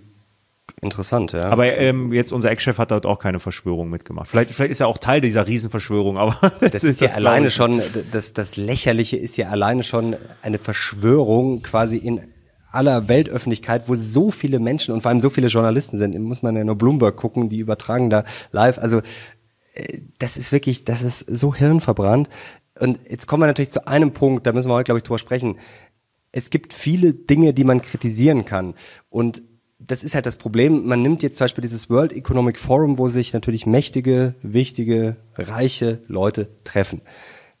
[0.81, 1.49] interessant, ja.
[1.49, 4.29] Aber ähm, jetzt unser Ex-Chef hat dort auch keine Verschwörung mitgemacht.
[4.29, 7.81] Vielleicht, vielleicht ist er auch Teil dieser Riesenverschwörung, aber das ist ja das, alleine schon,
[8.11, 12.21] das, das Lächerliche ist ja alleine schon eine Verschwörung quasi in
[12.75, 16.55] aller Weltöffentlichkeit, wo so viele Menschen und vor allem so viele Journalisten sind, muss man
[16.55, 18.77] ja nur Bloomberg gucken, die übertragen da live.
[18.77, 19.01] Also
[19.73, 22.29] äh, das ist wirklich, das ist so hirnverbrannt.
[22.79, 25.19] Und jetzt kommen wir natürlich zu einem Punkt, da müssen wir heute, glaube ich, drüber
[25.19, 25.57] sprechen.
[26.31, 28.73] Es gibt viele Dinge, die man kritisieren kann.
[29.09, 29.41] Und
[29.79, 30.85] das ist halt das Problem.
[30.85, 36.01] Man nimmt jetzt zum Beispiel dieses World Economic Forum, wo sich natürlich mächtige, wichtige, reiche
[36.07, 37.01] Leute treffen.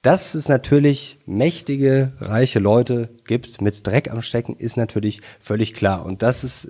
[0.05, 6.05] Dass es natürlich mächtige, reiche Leute gibt mit Dreck am Stecken, ist natürlich völlig klar.
[6.05, 6.69] Und dass es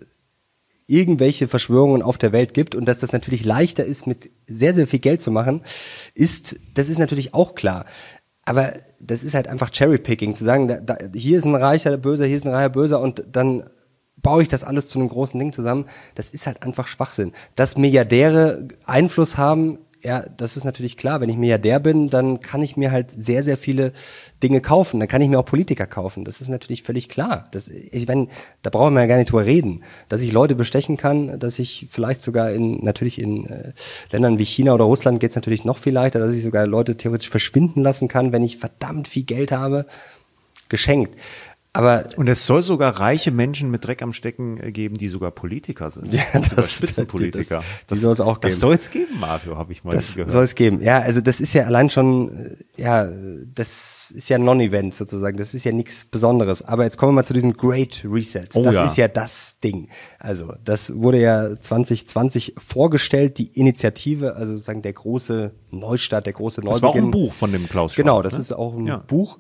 [0.88, 4.88] irgendwelche Verschwörungen auf der Welt gibt und dass das natürlich leichter ist, mit sehr, sehr
[4.88, 5.63] viel Geld zu machen,
[6.13, 7.86] ist, das ist natürlich auch klar.
[8.45, 8.71] Aber
[9.02, 12.38] das ist halt einfach Cherrypicking, zu sagen, da, da, hier ist ein reicher Böser, hier
[12.38, 13.69] ist ein reicher Böser und dann
[14.26, 15.88] baue ich das alles zu einem großen Ding zusammen.
[16.15, 17.34] Das ist halt einfach Schwachsinn.
[17.58, 21.20] Dass Milliardäre Einfluss haben, ja, das ist natürlich klar.
[21.20, 23.91] Wenn ich Milliardär bin, dann kann ich mir halt sehr, sehr viele
[24.44, 25.00] Dinge kaufen.
[25.00, 26.24] Dann kann ich mir auch Politiker kaufen.
[26.26, 27.48] Das ist natürlich völlig klar.
[27.52, 28.28] Das, ich meine,
[28.62, 29.84] da brauchen wir ja gar nicht drüber reden.
[30.08, 33.72] Dass ich Leute bestechen kann, dass ich vielleicht sogar in, natürlich in äh,
[34.12, 36.98] Ländern wie China oder Russland geht es natürlich noch viel leichter, dass ich sogar Leute
[36.98, 39.88] theoretisch verschwinden lassen kann, wenn ich verdammt viel Geld habe.
[40.70, 41.15] Geschenkt.
[41.75, 45.31] Aber Und es soll sogar reiche Menschen mit Dreck am Stecken äh, geben, die sogar
[45.31, 46.13] Politiker sind.
[46.13, 46.23] Ja,
[46.55, 47.57] das- Spitzenpolitiker.
[47.88, 48.59] das- die soll es auch Das geben.
[48.61, 50.31] soll es geben, Mario, habe ich mal Das gehört.
[50.31, 50.81] soll es geben.
[50.81, 53.07] Ja, also das ist ja allein schon, äh, ja,
[53.53, 55.38] das ist ja ein Non-Event sozusagen.
[55.38, 56.61] Das ist ja nichts Besonderes.
[56.61, 58.45] Aber jetzt kommen wir mal zu diesem Great Reset.
[58.53, 58.85] Oh das ja.
[58.85, 59.89] ist ja das Ding.
[60.19, 66.61] Also das wurde ja 2020 vorgestellt, die Initiative, also sozusagen der große Neustart, der große
[66.61, 66.73] Neubeginn.
[66.73, 68.05] das war auch ein Buch von dem Klaus Schwab.
[68.05, 68.39] Genau, das ne?
[68.39, 68.97] ist auch ein Ja.
[68.97, 69.38] Buch.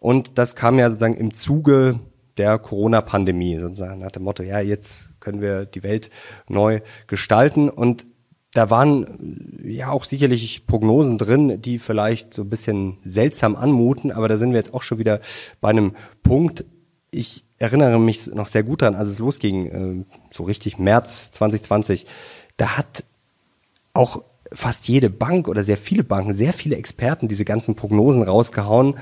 [0.00, 2.00] Und das kam ja sozusagen im Zuge
[2.36, 6.10] der Corona-Pandemie, sozusagen nach dem Motto, ja, jetzt können wir die Welt
[6.48, 7.68] neu gestalten.
[7.68, 8.06] Und
[8.52, 14.28] da waren ja auch sicherlich Prognosen drin, die vielleicht so ein bisschen seltsam anmuten, aber
[14.28, 15.20] da sind wir jetzt auch schon wieder
[15.60, 16.64] bei einem Punkt.
[17.10, 22.06] Ich erinnere mich noch sehr gut daran, als es losging, äh, so richtig März 2020.
[22.56, 23.04] Da hat
[23.92, 28.94] auch fast jede Bank oder sehr viele Banken, sehr viele Experten diese ganzen Prognosen rausgehauen.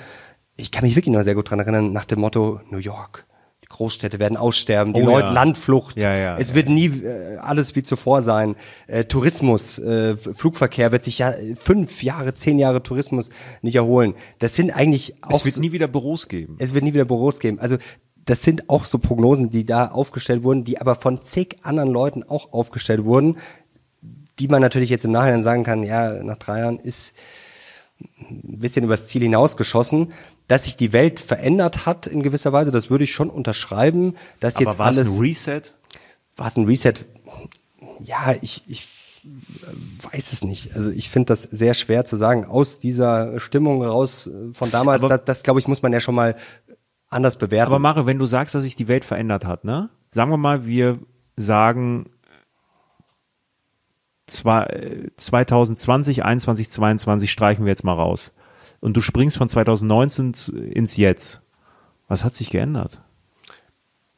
[0.57, 3.27] Ich kann mich wirklich noch sehr gut dran erinnern, nach dem Motto New York.
[3.63, 5.33] Die Großstädte werden aussterben, die Oh Leute ja.
[5.33, 5.97] Landflucht.
[5.97, 8.55] Ja, ja, es wird nie äh, alles wie zuvor sein.
[8.87, 13.31] Äh, Tourismus, äh, Flugverkehr wird sich ja äh, fünf Jahre, zehn Jahre Tourismus
[13.63, 14.15] nicht erholen.
[14.39, 16.57] Das sind eigentlich auch Es wird so- nie wieder Büros geben.
[16.61, 17.59] es wird nie wieder Büros geben.
[17.59, 17.79] Also
[18.27, 22.23] das sind auch so Prognosen, die da aufgestellt wurden, die aber von zig anderen Leuten
[22.23, 23.39] auch aufgestellt wurden,
[24.39, 27.13] die man natürlich jetzt im Nachhinein sagen kann, ja, nach drei Jahren ist
[28.21, 30.13] ein bisschen übers Ziel hinausgeschossen.
[30.49, 34.15] Dass sich die Welt verändert hat in gewisser Weise, das würde ich schon unterschreiben.
[34.41, 35.63] Dass jetzt Aber war es alles ein Reset?
[36.37, 36.95] war es ein Reset?
[38.01, 38.89] Ja, ich, ich
[39.25, 40.75] äh, weiß es nicht.
[40.75, 42.45] Also ich finde das sehr schwer zu sagen.
[42.45, 46.01] Aus dieser Stimmung raus äh, von damals, Aber- das, das glaube ich, muss man ja
[46.01, 46.37] schon mal
[47.09, 47.69] anders bewerten.
[47.71, 49.89] Aber Mario, wenn du sagst, dass sich die Welt verändert hat, ne?
[50.11, 50.99] Sagen wir mal, wir
[51.37, 52.11] sagen
[54.27, 58.33] äh, 2020, 21, 22 streichen wir jetzt mal raus.
[58.85, 61.41] Und du springst von 2019 zu- ins Jetzt.
[62.07, 63.01] Was hat sich geändert?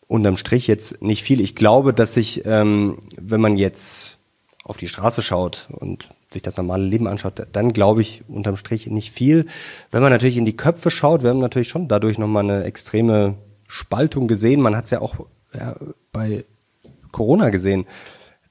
[0.09, 1.41] unterm Strich jetzt nicht viel.
[1.41, 4.19] Ich glaube, dass sich, ähm, wenn man jetzt
[4.63, 8.87] auf die Straße schaut und sich das normale Leben anschaut, dann glaube ich unterm Strich
[8.87, 9.47] nicht viel.
[9.91, 13.35] Wenn man natürlich in die Köpfe schaut, wir haben natürlich schon dadurch nochmal eine extreme
[13.67, 14.61] Spaltung gesehen.
[14.61, 15.75] Man hat es ja auch ja,
[16.13, 16.45] bei
[17.11, 17.85] Corona gesehen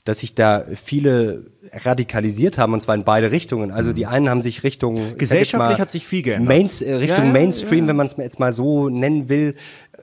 [0.06, 3.72] dass sich da viele radikalisiert haben und zwar in beide Richtungen.
[3.72, 6.48] Also die einen haben sich Richtung gesellschaftlich mal, hat sich viel geändert.
[6.48, 7.88] Mains, äh, Richtung ja, ja, Mainstream, ja.
[7.90, 9.56] wenn man es jetzt mal so nennen will,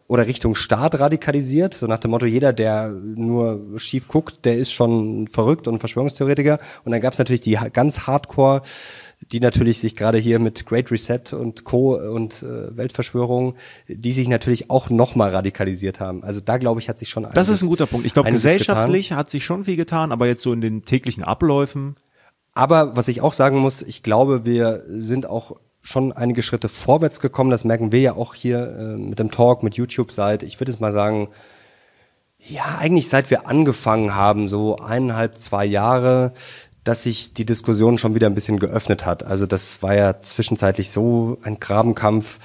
[0.09, 4.71] oder Richtung Staat radikalisiert, so nach dem Motto, jeder, der nur schief guckt, der ist
[4.71, 6.59] schon verrückt und Verschwörungstheoretiker.
[6.85, 8.61] Und dann gab es natürlich die ganz Hardcore
[9.33, 11.97] die natürlich sich gerade hier mit Great Reset und Co.
[11.97, 13.55] und äh, Weltverschwörung,
[13.89, 16.23] die sich natürlich auch nochmal radikalisiert haben.
[16.23, 18.05] Also da glaube ich, hat sich schon einiges, Das ist ein guter Punkt.
[18.07, 19.19] Ich glaube, gesellschaftlich getan.
[19.19, 21.97] hat sich schon viel getan, aber jetzt so in den täglichen Abläufen.
[22.55, 27.19] Aber was ich auch sagen muss, ich glaube, wir sind auch schon einige Schritte vorwärts
[27.21, 27.51] gekommen.
[27.51, 30.71] Das merken wir ja auch hier äh, mit dem Talk, mit YouTube seit, ich würde
[30.71, 31.29] jetzt mal sagen,
[32.39, 36.33] ja, eigentlich seit wir angefangen haben, so eineinhalb, zwei Jahre,
[36.85, 39.25] dass sich die Diskussion schon wieder ein bisschen geöffnet hat.
[39.25, 42.39] Also das war ja zwischenzeitlich so ein Grabenkampf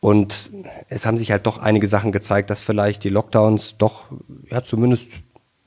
[0.00, 0.50] und
[0.88, 4.08] es haben sich halt doch einige Sachen gezeigt, dass vielleicht die Lockdowns doch
[4.50, 5.06] ja zumindest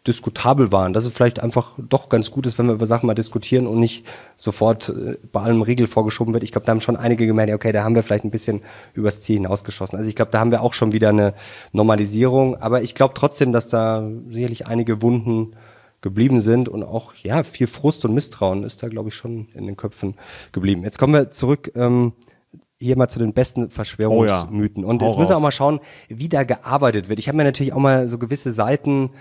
[0.08, 3.14] diskutabel waren, dass es vielleicht einfach doch ganz gut ist, wenn wir über Sachen mal
[3.14, 4.06] diskutieren und nicht
[4.38, 6.44] sofort äh, bei allem Riegel vorgeschoben wird.
[6.44, 8.62] Ich glaube, da haben schon einige gemerkt, okay, da haben wir vielleicht ein bisschen
[8.94, 9.98] übers Ziel hinausgeschossen.
[9.98, 11.34] Also ich glaube, da haben wir auch schon wieder eine
[11.74, 15.52] Normalisierung, aber ich glaube trotzdem, dass da sicherlich einige Wunden
[16.02, 19.66] geblieben sind und auch ja viel Frust und Misstrauen ist da glaube ich schon in
[19.66, 20.16] den Köpfen
[20.52, 20.84] geblieben.
[20.84, 22.14] Jetzt kommen wir zurück ähm,
[22.80, 24.92] hier mal zu den besten Verschwörungsmythen oh ja.
[24.92, 25.80] und jetzt müssen wir auch mal schauen,
[26.10, 27.20] wie da gearbeitet wird.
[27.20, 29.12] Ich habe mir natürlich auch mal so gewisse Seiten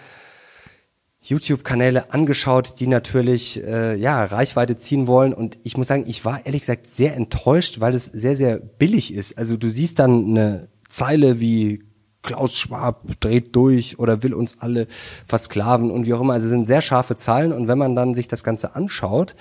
[1.22, 6.44] YouTube-Kanäle angeschaut, die natürlich äh, ja Reichweite ziehen wollen und ich muss sagen, ich war
[6.44, 9.36] ehrlich gesagt sehr enttäuscht, weil es sehr sehr billig ist.
[9.38, 11.82] Also du siehst dann eine Zeile wie
[12.26, 14.88] Klaus Schwab dreht durch oder will uns alle
[15.24, 16.34] versklaven und wie auch immer.
[16.34, 19.34] Also sind sehr scharfe Zahlen und wenn man dann sich das Ganze anschaut,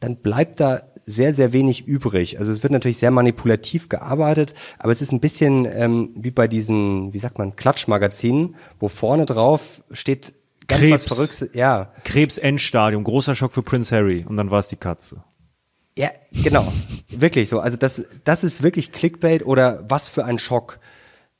[0.00, 2.38] dann bleibt da sehr, sehr wenig übrig.
[2.38, 6.48] Also es wird natürlich sehr manipulativ gearbeitet, aber es ist ein bisschen ähm, wie bei
[6.48, 10.32] diesen, wie sagt man, Klatschmagazinen, wo vorne drauf steht
[10.66, 11.50] ganz Krebs, was Verrücktes.
[11.54, 11.92] Ja.
[12.04, 15.22] Krebs-Endstadium, großer Schock für Prince Harry und dann war es die Katze.
[15.96, 16.10] Ja,
[16.42, 16.66] genau.
[17.10, 17.60] wirklich so.
[17.60, 20.78] Also das, das ist wirklich Clickbait oder was für ein Schock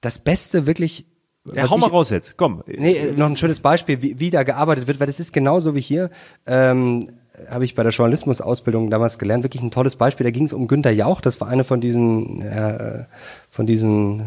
[0.02, 1.06] das Beste wirklich.
[1.52, 2.62] Ja, hau mal raus jetzt, komm.
[2.66, 5.80] Nee, noch ein schönes Beispiel, wie, wie da gearbeitet wird, weil das ist genauso wie
[5.80, 6.10] hier.
[6.46, 7.08] Ähm,
[7.48, 10.24] habe ich bei der Journalismusausbildung damals gelernt, wirklich ein tolles Beispiel.
[10.24, 13.06] Da ging es um Günter Jauch, das war eine von diesen, äh,
[13.48, 14.20] von diesen,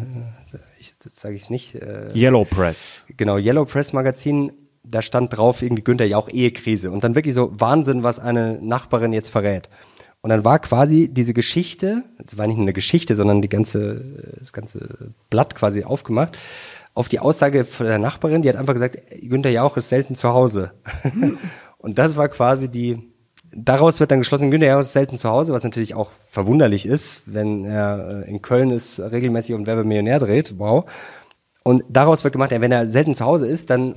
[0.52, 1.76] äh, ich, das sage ich nicht.
[1.76, 3.06] Äh, Yellow Press.
[3.16, 4.52] Genau, Yellow Press Magazin.
[4.82, 9.12] Da stand drauf irgendwie Günter Jauch Ehekrise und dann wirklich so Wahnsinn, was eine Nachbarin
[9.12, 9.68] jetzt verrät.
[10.26, 14.34] Und dann war quasi diese Geschichte, das war nicht nur eine Geschichte, sondern die ganze,
[14.40, 16.36] das ganze Blatt quasi aufgemacht,
[16.94, 20.30] auf die Aussage von der Nachbarin, die hat einfach gesagt, Günther Jauch ist selten zu
[20.30, 20.72] Hause.
[21.78, 22.98] Und das war quasi die,
[23.54, 27.20] daraus wird dann geschlossen, Günther Jauch ist selten zu Hause, was natürlich auch verwunderlich ist,
[27.26, 30.90] wenn er äh, in Köln ist, regelmäßig und Werbe Millionär dreht, wow.
[31.62, 33.94] Und daraus wird gemacht, wenn er selten zu Hause ist, dann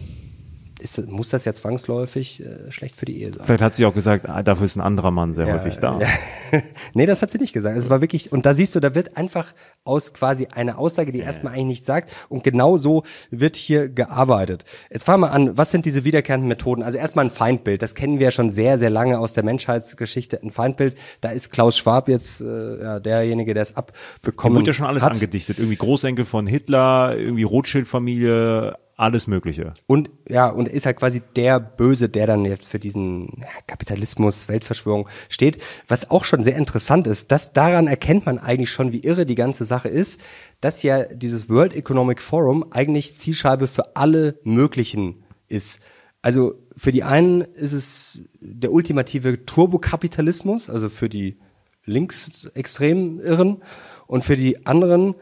[0.81, 3.45] ist, muss das ja zwangsläufig äh, schlecht für die Ehe sein.
[3.45, 5.99] Vielleicht hat sie auch gesagt, ah, dafür ist ein anderer Mann sehr ja, häufig da.
[5.99, 6.07] Ja.
[6.93, 7.77] nee, das hat sie nicht gesagt.
[7.77, 11.19] Es war wirklich, und da siehst du, da wird einfach aus quasi einer Aussage, die
[11.19, 11.25] ja.
[11.25, 14.65] erstmal eigentlich nichts sagt, und genau so wird hier gearbeitet.
[14.91, 16.83] Jetzt fangen wir an, was sind diese wiederkehrenden Methoden?
[16.83, 20.41] Also erstmal ein Feindbild, das kennen wir ja schon sehr, sehr lange aus der Menschheitsgeschichte.
[20.41, 24.61] Ein Feindbild, da ist Klaus Schwab jetzt äh, ja, derjenige, der es abbekommen hat.
[24.61, 25.13] wurde ja schon alles hat.
[25.13, 25.57] angedichtet.
[25.57, 29.73] Irgendwie Großenkel von Hitler, irgendwie Rothschild-Familie, alles Mögliche.
[29.87, 35.07] Und ja, und ist halt quasi der Böse, der dann jetzt für diesen Kapitalismus, Weltverschwörung
[35.29, 35.63] steht.
[35.87, 39.35] Was auch schon sehr interessant ist, dass daran erkennt man eigentlich schon, wie irre die
[39.35, 40.19] ganze Sache ist,
[40.59, 45.79] dass ja dieses World Economic Forum eigentlich Zielscheibe für alle möglichen ist.
[46.21, 51.37] Also für die einen ist es der ultimative Turbokapitalismus, also für die
[51.85, 53.61] linksextrem Irren,
[54.07, 55.13] und für die anderen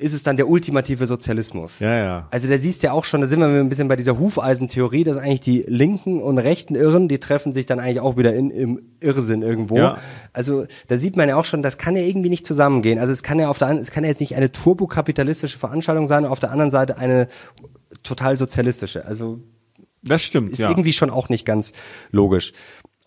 [0.00, 1.80] ist es dann der ultimative Sozialismus.
[1.80, 2.28] Ja, ja.
[2.30, 5.02] Also da siehst du ja auch schon, da sind wir ein bisschen bei dieser Hufeisentheorie,
[5.02, 8.50] dass eigentlich die linken und rechten Irren, die treffen sich dann eigentlich auch wieder in,
[8.50, 9.76] im Irrsinn irgendwo.
[9.76, 9.98] Ja.
[10.32, 13.00] Also da sieht man ja auch schon, das kann ja irgendwie nicht zusammengehen.
[13.00, 16.06] Also es kann ja auf der einen, es kann ja jetzt nicht eine turbokapitalistische Veranstaltung
[16.06, 17.26] sein, auf der anderen Seite eine
[18.04, 19.04] total sozialistische.
[19.04, 19.40] Also
[20.02, 20.52] das stimmt.
[20.52, 20.68] Ist ja.
[20.68, 21.72] irgendwie schon auch nicht ganz
[22.12, 22.52] logisch.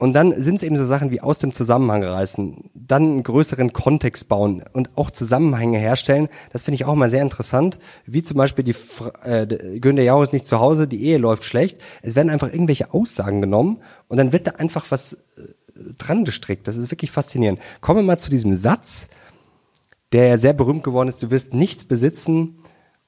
[0.02, 3.72] Und dann sind es eben so Sachen wie aus dem Zusammenhang reißen, dann einen größeren
[3.72, 6.28] Kontext bauen und auch Zusammenhänge herstellen.
[6.52, 7.78] Das finde ich auch mal sehr interessant.
[8.08, 8.74] Wie zum Beispiel die
[9.24, 9.46] äh,
[9.80, 11.78] Günther Jauch ist nicht zu Hause, die Ehe läuft schlecht.
[12.02, 15.20] Es werden einfach irgendwelche Aussagen genommen und dann wird da einfach was äh,
[16.00, 16.68] dran gestrickt.
[16.68, 17.60] Das ist wirklich faszinierend.
[17.80, 19.08] Kommen wir mal zu diesem Satz,
[20.14, 21.22] der ja sehr berühmt geworden ist.
[21.22, 22.58] Du wirst nichts besitzen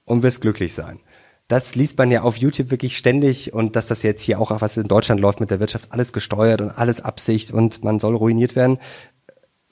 [0.05, 0.99] und wirst glücklich sein.
[1.47, 4.77] Das liest man ja auf YouTube wirklich ständig und dass das jetzt hier auch, was
[4.77, 8.55] in Deutschland läuft mit der Wirtschaft, alles gesteuert und alles Absicht und man soll ruiniert
[8.55, 8.79] werden.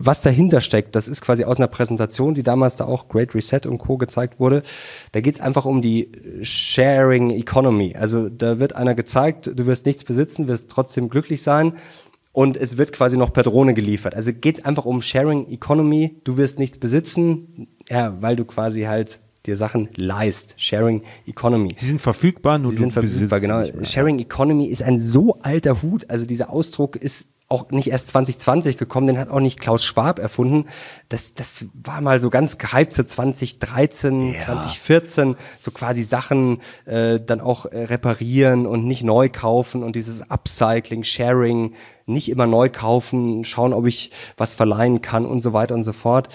[0.04, 3.62] Was dahinter steckt, das ist quasi aus einer Präsentation, die damals da auch Great Reset
[3.68, 3.98] und Co.
[3.98, 4.64] gezeigt wurde.
[5.12, 7.96] Da geht es einfach um die Sharing Economy.
[7.96, 11.74] Also da wird einer gezeigt, du wirst nichts besitzen, wirst trotzdem glücklich sein
[12.32, 14.16] und es wird quasi noch per Drohne geliefert.
[14.16, 16.20] Also geht es einfach um Sharing Economy.
[16.24, 20.56] Du wirst nichts besitzen, ja, weil du quasi halt dir Sachen leist.
[20.58, 21.70] Sharing Economy.
[21.76, 23.64] Sie sind verfügbar, nur Sie sind verfügbar, genau.
[23.84, 26.10] Sharing Economy ist ein so alter Hut.
[26.10, 30.20] Also dieser Ausdruck ist auch nicht erst 2020 gekommen, den hat auch nicht Klaus Schwab
[30.20, 30.68] erfunden.
[31.10, 34.40] Das, das war mal so ganz gehypt zu 2013, ja.
[34.40, 40.32] 2014, so quasi Sachen äh, dann auch äh, reparieren und nicht neu kaufen und dieses
[40.32, 41.74] Upcycling, Sharing,
[42.06, 45.94] nicht immer neu kaufen, schauen, ob ich was verleihen kann und so weiter und so
[45.94, 46.30] fort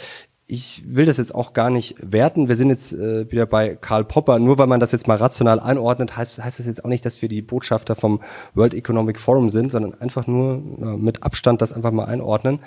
[0.49, 2.49] ich will das jetzt auch gar nicht werten.
[2.49, 4.39] Wir sind jetzt äh, wieder bei Karl Popper.
[4.39, 7.21] Nur weil man das jetzt mal rational einordnet, heißt, heißt das jetzt auch nicht, dass
[7.21, 8.21] wir die Botschafter vom
[8.55, 12.61] World Economic Forum sind, sondern einfach nur na, mit Abstand das einfach mal einordnen.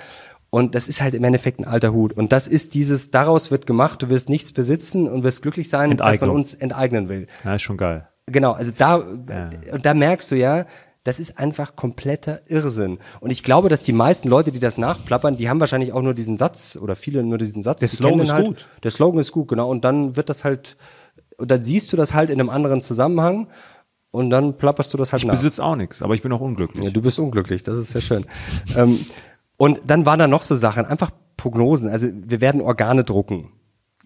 [0.50, 2.12] Und das ist halt im Endeffekt ein alter Hut.
[2.13, 5.96] Und das ist dieses, daraus wird gemacht, du wirst nichts besitzen und wirst glücklich sein,
[5.96, 7.28] dass man uns enteignen will.
[7.46, 8.10] Ja, ist schon geil.
[8.26, 9.50] Genau, also da, ja.
[9.74, 10.65] und da merkst du ja,
[11.04, 13.00] das ist einfach kompletter Irrsinn.
[13.20, 16.14] Und ich glaube, dass die meisten Leute, die das nachplappern, die haben wahrscheinlich auch nur
[16.14, 17.80] diesen Satz oder viele nur diesen Satz.
[17.80, 18.68] Der Slogan ist halt, gut.
[18.84, 19.70] Der Slogan ist gut, genau.
[19.70, 20.76] Und dann wird das halt,
[21.38, 23.48] und dann siehst du das halt in einem anderen Zusammenhang.
[24.12, 25.36] Und dann plapperst du das halt ich nach.
[25.36, 26.84] Ich besitze auch nichts, aber ich bin auch unglücklich.
[26.84, 28.26] Ja, du bist unglücklich, das ist sehr schön.
[28.76, 29.00] ähm,
[29.56, 31.90] und dann waren da noch so Sachen, einfach Prognosen.
[31.90, 33.52] Also wir werden Organe drucken.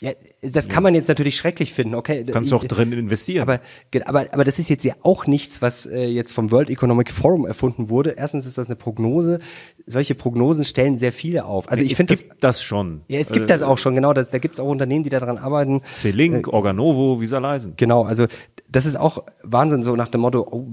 [0.02, 2.26] Ja, das kann man jetzt natürlich schrecklich finden, okay.
[2.26, 3.44] Kannst du auch drin investieren.
[3.44, 3.62] Aber,
[4.06, 7.46] aber, aber das ist jetzt ja auch nichts, was äh, jetzt vom World Economic Forum
[7.46, 8.16] erfunden wurde.
[8.18, 9.40] Erstens ist das eine Prognose.
[9.86, 11.70] Solche Prognosen stellen sehr viele auf.
[11.70, 12.24] Also ich finde das.
[12.24, 13.04] gibt das schon.
[13.08, 14.14] Ja, es gibt äh, das auch schon, genau.
[14.14, 15.80] Das, da gibt es auch Unternehmen, die daran arbeiten.
[15.92, 17.76] C-Link, äh, Organovo, Visa Leisen.
[17.78, 18.26] Genau, also
[18.70, 20.68] das ist auch Wahnsinn, so nach dem Motto, oh,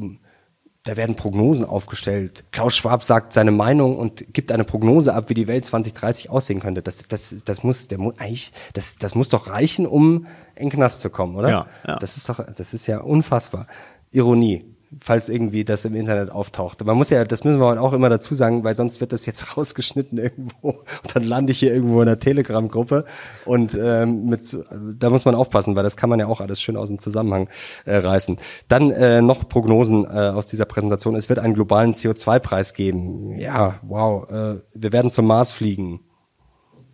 [0.84, 2.44] da werden Prognosen aufgestellt.
[2.52, 6.60] Klaus Schwab sagt seine Meinung und gibt eine Prognose ab, wie die Welt 2030 aussehen
[6.60, 6.82] könnte.
[6.82, 10.70] Das, das, das muss, der muss eigentlich, das, das muss doch reichen, um in den
[10.70, 11.50] Knast zu kommen, oder?
[11.50, 11.96] Ja, ja.
[11.96, 13.66] Das ist doch, das ist ja unfassbar.
[14.10, 14.64] Ironie
[14.98, 16.85] falls irgendwie das im Internet auftaucht.
[16.85, 19.57] Man muss ja, das müssen wir auch immer dazu sagen, weil sonst wird das jetzt
[19.57, 23.05] rausgeschnitten irgendwo und dann lande ich hier irgendwo in einer Telegram-Gruppe
[23.44, 24.57] und ähm, mit,
[24.98, 27.48] da muss man aufpassen, weil das kann man ja auch alles schön aus dem Zusammenhang
[27.85, 28.38] äh, reißen.
[28.68, 31.14] Dann äh, noch Prognosen äh, aus dieser Präsentation.
[31.14, 33.38] Es wird einen globalen CO2-Preis geben.
[33.38, 34.29] Ja, wow.
[34.29, 36.00] Äh, wir werden zum Mars fliegen.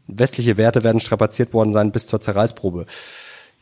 [0.06, 2.86] Westliche Werte werden strapaziert worden sein bis zur Zerreißprobe.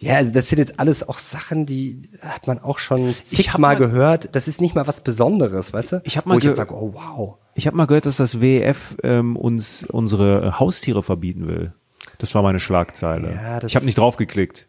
[0.04, 4.34] Ja, also das sind jetzt alles auch Sachen, die hat man auch schon zigmal gehört.
[4.34, 6.02] Das ist nicht mal was Besonderes, weißt du?
[6.04, 7.36] Ich habe mal gehört, oh wow.
[7.54, 11.72] Ich habe mal gehört, dass das WEF ähm, uns unsere Haustiere verbieten will.
[12.18, 13.32] Das war meine Schlagzeile.
[13.34, 14.66] Ja, ich habe nicht draufgeklickt.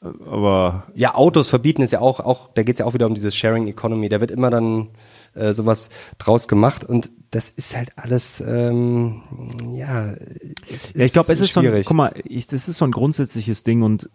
[0.00, 3.36] Aber ja, Autos verbieten ist ja auch, auch da geht's ja auch wieder um dieses
[3.36, 4.08] Sharing Economy.
[4.08, 4.88] Da wird immer dann
[5.34, 9.22] äh, sowas draus gemacht und das ist halt alles ähm,
[9.74, 10.06] ja.
[10.06, 10.16] ja,
[10.94, 11.70] ich glaube, es ist schwierig.
[11.72, 14.10] so ein, guck mal, ich, das ist so ein grundsätzliches Ding und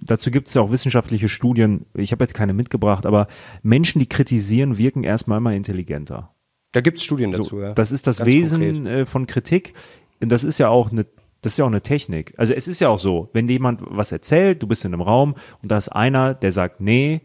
[0.00, 3.26] dazu gibt es ja auch wissenschaftliche Studien, ich habe jetzt keine mitgebracht, aber
[3.62, 6.34] Menschen, die kritisieren, wirken erstmal immer intelligenter.
[6.72, 7.72] Da gibt es Studien dazu, so, ja.
[7.72, 8.86] Das ist das Ganz Wesen konkret.
[8.86, 9.74] Äh, von Kritik.
[10.20, 11.06] Das ist ja auch eine
[11.42, 12.34] das ist ja auch eine Technik.
[12.38, 15.36] Also es ist ja auch so, wenn jemand was erzählt, du bist in einem Raum
[15.62, 17.20] und da ist einer, der sagt, nee,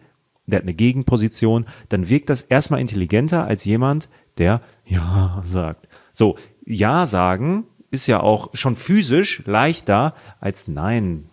[0.46, 5.88] der hat eine Gegenposition, dann wirkt das erstmal intelligenter als jemand, der ja sagt.
[6.14, 11.31] So, ja sagen ist ja auch schon physisch leichter als nein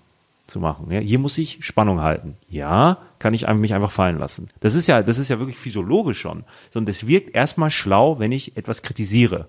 [0.49, 0.91] zu machen.
[0.91, 2.37] Ja, hier muss ich Spannung halten.
[2.49, 4.49] Ja, kann ich mich einfach fallen lassen.
[4.61, 6.45] Das ist ja, das ist ja wirklich physiologisch schon.
[6.71, 9.49] Sondern es wirkt erstmal schlau, wenn ich etwas kritisiere.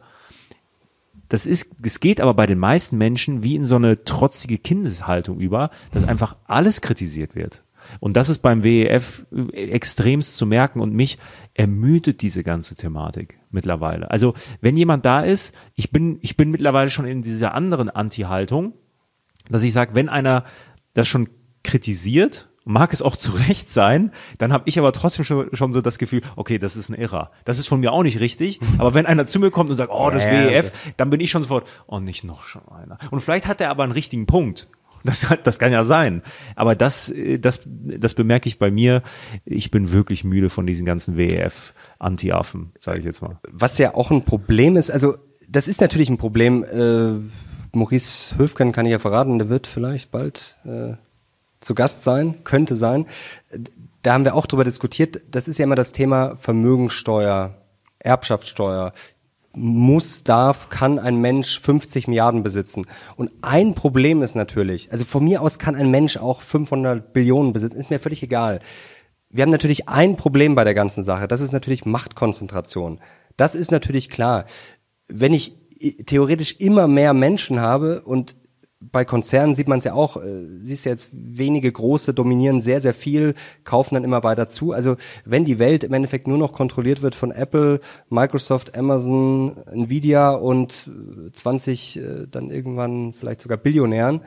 [1.30, 5.40] Das ist, es geht aber bei den meisten Menschen wie in so eine trotzige Kindeshaltung
[5.40, 7.64] über, dass einfach alles kritisiert wird.
[8.00, 11.18] Und das ist beim WEF extremst zu merken und mich
[11.54, 14.12] ermüdet diese ganze Thematik mittlerweile.
[14.12, 18.74] Also, wenn jemand da ist, ich bin, ich bin mittlerweile schon in dieser anderen Anti-Haltung,
[19.50, 20.46] dass ich sage, wenn einer
[20.94, 21.30] das schon
[21.64, 25.82] kritisiert, mag es auch zu Recht sein, dann habe ich aber trotzdem schon, schon so
[25.82, 27.32] das Gefühl, okay, das ist ein Irrer.
[27.44, 28.60] Das ist von mir auch nicht richtig.
[28.78, 31.20] Aber wenn einer zu mir kommt und sagt, oh, das ja, WEF, das dann bin
[31.20, 33.00] ich schon sofort, oh, nicht noch schon einer.
[33.10, 34.70] Und vielleicht hat er aber einen richtigen Punkt.
[35.04, 36.22] Das, das kann ja sein.
[36.56, 39.02] Aber das, das, das bemerke ich bei mir.
[39.46, 43.40] Ich bin wirklich müde von diesen ganzen WEF-Anti-Affen, sage ich jetzt mal.
[43.50, 45.16] Was ja auch ein Problem ist, also
[45.48, 47.20] das ist natürlich ein Problem, äh,
[47.74, 50.94] Maurice Höfgen kann ich ja verraten, der wird vielleicht bald äh,
[51.60, 53.06] zu Gast sein, könnte sein.
[54.02, 55.22] Da haben wir auch drüber diskutiert.
[55.32, 57.56] Das ist ja immer das Thema Vermögensteuer,
[58.00, 58.94] Erbschaftssteuer.
[59.54, 62.86] Muss, darf, kann ein Mensch 50 Milliarden besitzen.
[63.16, 67.52] Und ein Problem ist natürlich, also von mir aus kann ein Mensch auch 500 Billionen
[67.52, 68.60] besitzen, ist mir völlig egal.
[69.30, 71.28] wir haben natürlich ein Problem bei der ganzen Sache.
[71.28, 73.00] Das ist natürlich Machtkonzentration.
[73.38, 74.46] Das ist natürlich klar.
[75.08, 75.59] Wenn ich
[76.06, 78.36] theoretisch immer mehr Menschen habe und
[78.82, 82.80] bei Konzernen sieht man es ja auch, äh, siehst ja jetzt wenige große dominieren sehr,
[82.80, 83.34] sehr viel,
[83.66, 84.72] kaufen dann immer weiter zu.
[84.72, 90.32] Also wenn die Welt im Endeffekt nur noch kontrolliert wird von Apple, Microsoft, Amazon, Nvidia
[90.32, 90.90] und
[91.34, 94.22] 20 äh, dann irgendwann vielleicht sogar Billionären,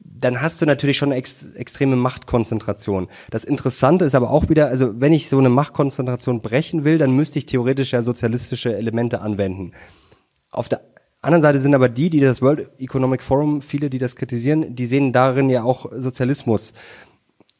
[0.00, 3.08] dann hast du natürlich schon eine ex extreme Machtkonzentration.
[3.30, 7.12] Das Interessante ist aber auch wieder, also wenn ich so eine Machtkonzentration brechen will, dann
[7.12, 9.72] müsste ich theoretisch ja sozialistische Elemente anwenden.
[10.52, 10.82] Auf der
[11.22, 14.86] anderen Seite sind aber die, die das World Economic Forum, viele, die das kritisieren, die
[14.86, 16.72] sehen darin ja auch Sozialismus.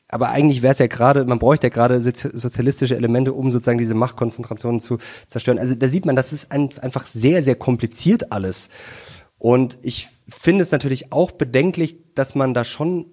[0.08, 3.94] Aber eigentlich wäre es ja gerade, man bräuchte ja gerade sozialistische Elemente, um sozusagen diese
[3.94, 5.58] Machtkonzentration zu zerstören.
[5.58, 8.68] Also da sieht man, das ist ein, einfach sehr, sehr kompliziert alles.
[9.38, 13.06] Und ich finde es natürlich auch bedenklich, dass man da schon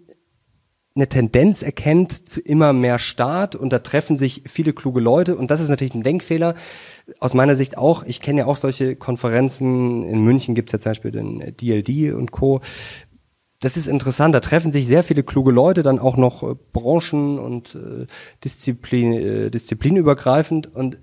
[0.99, 5.49] eine Tendenz erkennt zu immer mehr Staat und da treffen sich viele kluge Leute und
[5.49, 6.55] das ist natürlich ein Denkfehler.
[7.19, 10.79] Aus meiner Sicht auch, ich kenne ja auch solche Konferenzen, in München gibt es ja
[10.79, 12.59] zum Beispiel den DLD und Co.
[13.61, 17.39] Das ist interessant, da treffen sich sehr viele kluge Leute, dann auch noch äh, Branchen
[17.39, 18.05] und äh,
[18.43, 20.97] Disziplin, äh, disziplinübergreifend und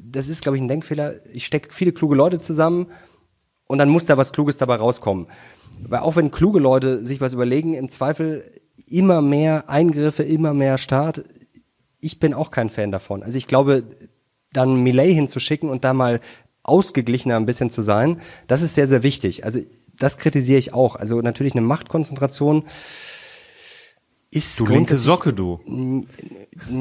[0.00, 1.14] das ist, glaube ich, ein Denkfehler.
[1.32, 2.86] Ich stecke viele kluge Leute zusammen
[3.66, 5.28] und dann muss da was Kluges dabei rauskommen.
[5.80, 8.44] Weil auch wenn kluge Leute sich was überlegen, im Zweifel
[8.86, 11.24] immer mehr Eingriffe, immer mehr Staat.
[12.00, 13.22] Ich bin auch kein Fan davon.
[13.22, 13.84] Also ich glaube,
[14.52, 16.20] dann Millet hinzuschicken und da mal
[16.62, 19.44] ausgeglichener ein bisschen zu sein, das ist sehr, sehr wichtig.
[19.44, 19.60] Also
[19.98, 20.96] das kritisiere ich auch.
[20.96, 22.64] Also natürlich eine Machtkonzentration
[24.34, 25.60] ist du linke Socke, du.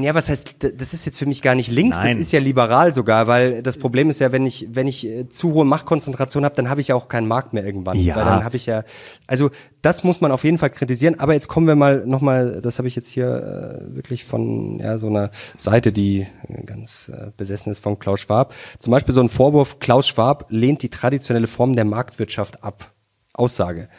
[0.02, 2.16] Ja, was heißt, das ist jetzt für mich gar nicht links, Nein.
[2.16, 5.28] das ist ja liberal sogar, weil das Problem ist ja, wenn ich, wenn ich äh,
[5.28, 7.97] zu hohe Machtkonzentration habe, dann habe ich ja auch keinen Markt mehr irgendwann.
[7.97, 8.16] Ja.
[8.16, 8.86] Weil dann habe ich ja,
[9.28, 9.49] also
[9.82, 12.88] das muss man auf jeden Fall kritisieren, aber jetzt kommen wir mal nochmal, das habe
[12.88, 17.70] ich jetzt hier äh, wirklich von ja, so einer Seite, die äh, ganz äh, besessen
[17.70, 18.56] ist von Klaus Schwab.
[18.80, 22.93] Zum Beispiel so ein Vorwurf, Klaus Schwab lehnt die traditionelle Form der Marktwirtschaft ab.
[23.34, 23.89] Aussage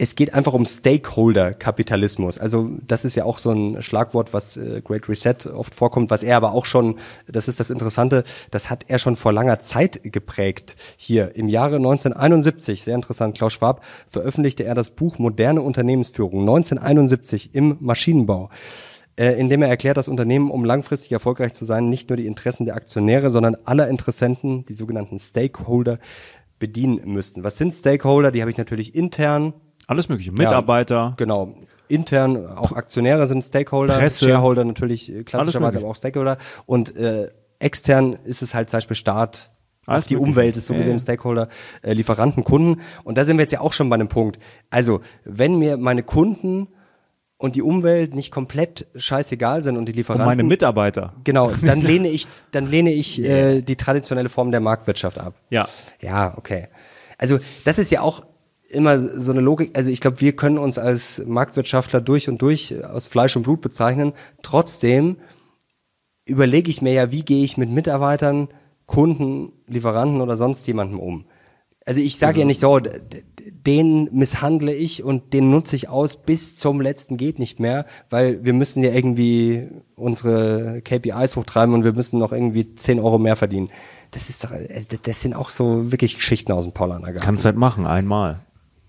[0.00, 2.38] es geht einfach um Stakeholder-Kapitalismus.
[2.38, 6.22] Also das ist ja auch so ein Schlagwort, was äh, Great Reset oft vorkommt, was
[6.22, 8.22] er aber auch schon, das ist das Interessante,
[8.52, 10.76] das hat er schon vor langer Zeit geprägt.
[10.96, 17.54] Hier im Jahre 1971, sehr interessant, Klaus Schwab, veröffentlichte er das Buch Moderne Unternehmensführung 1971
[17.54, 18.50] im Maschinenbau
[19.16, 22.28] äh, in dem er erklärt, dass Unternehmen, um langfristig erfolgreich zu sein, nicht nur die
[22.28, 25.98] Interessen der Aktionäre, sondern aller Interessenten, die sogenannten Stakeholder,
[26.60, 27.42] bedienen müssten.
[27.42, 28.30] Was sind Stakeholder?
[28.30, 29.54] Die habe ich natürlich intern,
[29.88, 30.30] Alles mögliche.
[30.30, 30.94] Mitarbeiter.
[30.94, 31.54] ja, genau.
[31.88, 34.26] Intern, auch Aktionäre sind Stakeholder, Presse.
[34.26, 36.36] Shareholder natürlich äh, klassischerweise, aber auch Stakeholder.
[36.66, 39.50] Und äh, extern ist es halt zum Beispiel Staat,
[39.86, 40.16] Alles die.
[40.16, 40.98] Umwelt ist so gesehen ja.
[40.98, 41.48] Stakeholder,
[41.82, 42.82] äh, Lieferanten, Kunden.
[43.04, 44.38] Und da sind wir jetzt ja auch schon bei einem Punkt.
[44.68, 46.68] Also, wenn mir meine Kunden
[47.38, 51.14] und die Umwelt nicht komplett scheißegal sind und die Und Lieferanten meine Mitarbeiter.
[51.24, 55.34] Genau, dann lehne ich, dann lehne ich äh, die traditionelle Form der Marktwirtschaft ab.
[55.48, 55.68] Ja.
[56.02, 56.68] Ja, okay.
[57.16, 58.26] Also das ist ja auch
[58.68, 59.76] immer so eine Logik.
[59.76, 63.42] Also ich glaube, wir können uns als Marktwirtschaftler durch und durch äh, aus Fleisch und
[63.42, 64.12] Blut bezeichnen.
[64.42, 65.16] Trotzdem
[66.24, 68.48] überlege ich mir ja, wie gehe ich mit Mitarbeitern,
[68.86, 71.24] Kunden, Lieferanten oder sonst jemandem um.
[71.86, 76.54] Also ich sage ja nicht so, den misshandle ich und den nutze ich aus bis
[76.54, 81.94] zum letzten geht nicht mehr, weil wir müssen ja irgendwie unsere KPIs hochtreiben und wir
[81.94, 83.70] müssen noch irgendwie 10 Euro mehr verdienen.
[84.10, 87.20] Das ist doch, also das sind auch so wirklich Geschichten aus dem Paulaner Garten.
[87.20, 88.40] Kannst halt machen, einmal.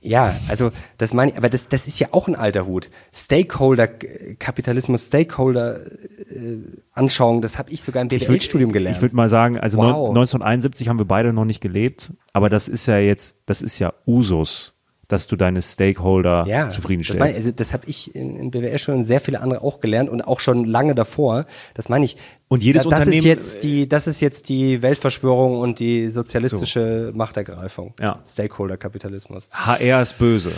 [0.02, 2.89] Ja, also das meine ich, aber das, das ist ja auch ein alter Hut.
[3.14, 8.97] Stakeholder-Kapitalismus, Stakeholder-Anschauung, das habe ich sogar im BWL-Studium gelernt.
[8.97, 9.86] Ich würde mal sagen, also Wow.
[10.14, 13.80] neun- 1971 haben wir beide noch nicht gelebt, aber das ist ja jetzt, das ist
[13.80, 14.74] ja Usus,
[15.10, 17.22] dass du deine Stakeholder ja, Das, meine, zufriedenstellst.
[17.22, 20.39] also das habe ich in, in BWL schon sehr viele andere auch gelernt und auch
[20.39, 21.45] schon lange davor.
[21.74, 22.16] Das meine ich.
[22.47, 27.12] Und jedes das ist Unternehmen- jetzt die, das ist jetzt die Weltverschwörung und die sozialistische
[27.14, 27.93] Machtergreifung.
[27.99, 28.22] Ja.
[28.26, 29.49] Stakeholder-Kapitalismus.
[29.51, 30.51] HR ist böse.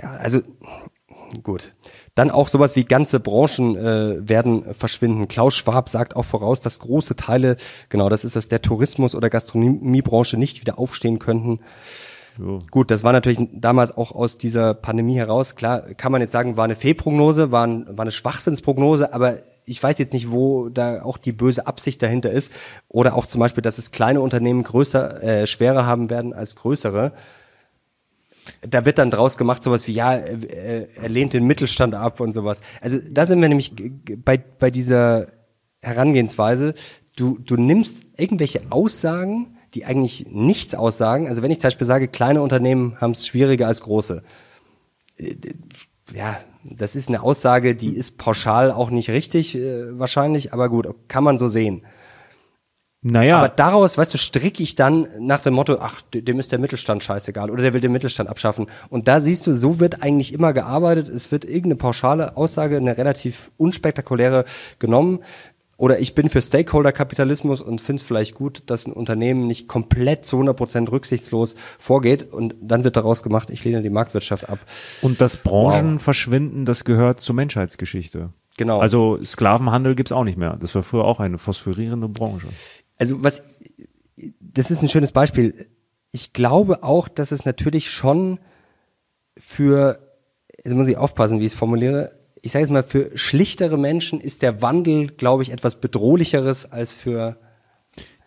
[0.00, 0.40] Ja, also
[1.42, 1.72] gut.
[2.14, 5.28] Dann auch sowas wie ganze Branchen äh, werden verschwinden.
[5.28, 7.56] Klaus Schwab sagt auch voraus, dass große Teile,
[7.88, 11.60] genau, das ist es, der Tourismus- oder Gastronomiebranche nicht wieder aufstehen könnten.
[12.38, 12.60] So.
[12.70, 15.56] Gut, das war natürlich damals auch aus dieser Pandemie heraus.
[15.56, 19.82] Klar, kann man jetzt sagen, war eine Fehlprognose, war, ein, war eine Schwachsinnsprognose, aber ich
[19.82, 22.52] weiß jetzt nicht, wo da auch die böse Absicht dahinter ist.
[22.88, 27.12] Oder auch zum Beispiel, dass es kleine Unternehmen größer, äh, schwerer haben werden als größere.
[28.62, 32.32] Da wird dann draus gemacht sowas wie, ja, äh, er lehnt den Mittelstand ab und
[32.34, 32.60] sowas.
[32.80, 33.74] Also da sind wir nämlich
[34.24, 35.26] bei, bei dieser
[35.82, 36.74] Herangehensweise.
[37.16, 41.28] Du, du nimmst irgendwelche Aussagen, die eigentlich nichts aussagen.
[41.28, 44.22] Also wenn ich zum Beispiel sage, kleine Unternehmen haben es schwieriger als große.
[46.14, 50.88] ja, das ist eine Aussage, die ist pauschal auch nicht richtig äh, wahrscheinlich, aber gut,
[51.08, 51.82] kann man so sehen.
[53.00, 56.58] Naja, Aber daraus, weißt du, stricke ich dann nach dem Motto, ach, dem ist der
[56.58, 58.66] Mittelstand scheißegal oder der will den Mittelstand abschaffen.
[58.88, 61.08] Und da siehst du, so wird eigentlich immer gearbeitet.
[61.08, 64.44] Es wird irgendeine pauschale Aussage, eine relativ unspektakuläre
[64.80, 65.20] genommen.
[65.78, 70.26] Oder ich bin für Stakeholder-Kapitalismus und finde es vielleicht gut, dass ein Unternehmen nicht komplett
[70.26, 72.24] zu 100% rücksichtslos vorgeht.
[72.24, 74.58] Und dann wird daraus gemacht, ich lehne die Marktwirtschaft ab.
[75.02, 78.32] und das Branchenverschwinden, das gehört zur Menschheitsgeschichte.
[78.56, 78.80] Genau.
[78.80, 80.56] Also Sklavenhandel gibt's auch nicht mehr.
[80.60, 82.48] Das war früher auch eine phosphorierende Branche.
[82.98, 83.40] also was,
[84.40, 85.68] das ist ein schönes Beispiel.
[86.10, 88.40] Ich glaube auch, dass es natürlich schon
[89.38, 90.00] für,
[90.64, 94.20] jetzt muss ich aufpassen, wie ich es formuliere, ich sage jetzt mal, für schlichtere Menschen
[94.20, 97.36] ist der Wandel, glaube ich, etwas bedrohlicheres als für,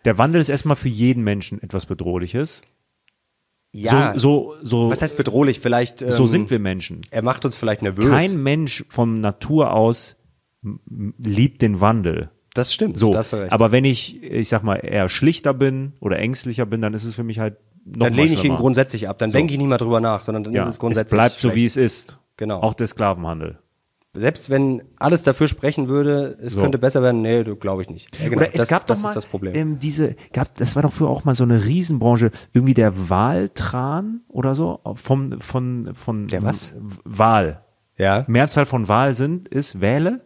[0.04, 2.62] Der Wandel ist erstmal für jeden Menschen etwas Bedrohliches.
[3.74, 5.60] ja, so, so, so, was heißt bedrohlich?
[5.60, 7.00] Vielleicht, so ähm, sind wir Menschen.
[7.10, 8.08] Er macht uns vielleicht nervös.
[8.10, 10.16] Kein Mensch von Natur aus
[11.18, 12.30] liebt den Wandel.
[12.54, 13.52] das stimmt, So, da hast du recht.
[13.52, 17.14] aber wenn ich, ich sag mal, eher schlichter bin oder ängstlicher bin, dann ist es
[17.14, 19.18] für mich halt noch dann lehne ich ihn grundsätzlich ab.
[19.18, 21.38] Dann denke ich nicht mal drüber nach, sondern dann ja, ist es es grundsätzlich bleibt
[21.38, 21.56] so, schlecht.
[21.56, 22.18] wie es ist.
[22.36, 22.60] Genau.
[22.60, 23.58] Auch der Sklavenhandel.
[24.14, 26.60] Selbst wenn alles dafür sprechen würde, es So.
[26.60, 28.14] könnte besser werden, nee, du glaube ich nicht.
[28.18, 29.54] Ja, genau, Oder es das, gab das doch mal ist das Problem.
[29.54, 34.20] Ähm, diese, gab, das war doch früher auch mal so eine Riesenbranche, irgendwie der Waltran
[34.28, 36.74] oder so, vom, von, von Der was?
[37.04, 37.64] Wal.
[37.96, 40.20] ja, Mehrzahl von Wal sind, ist Wähle?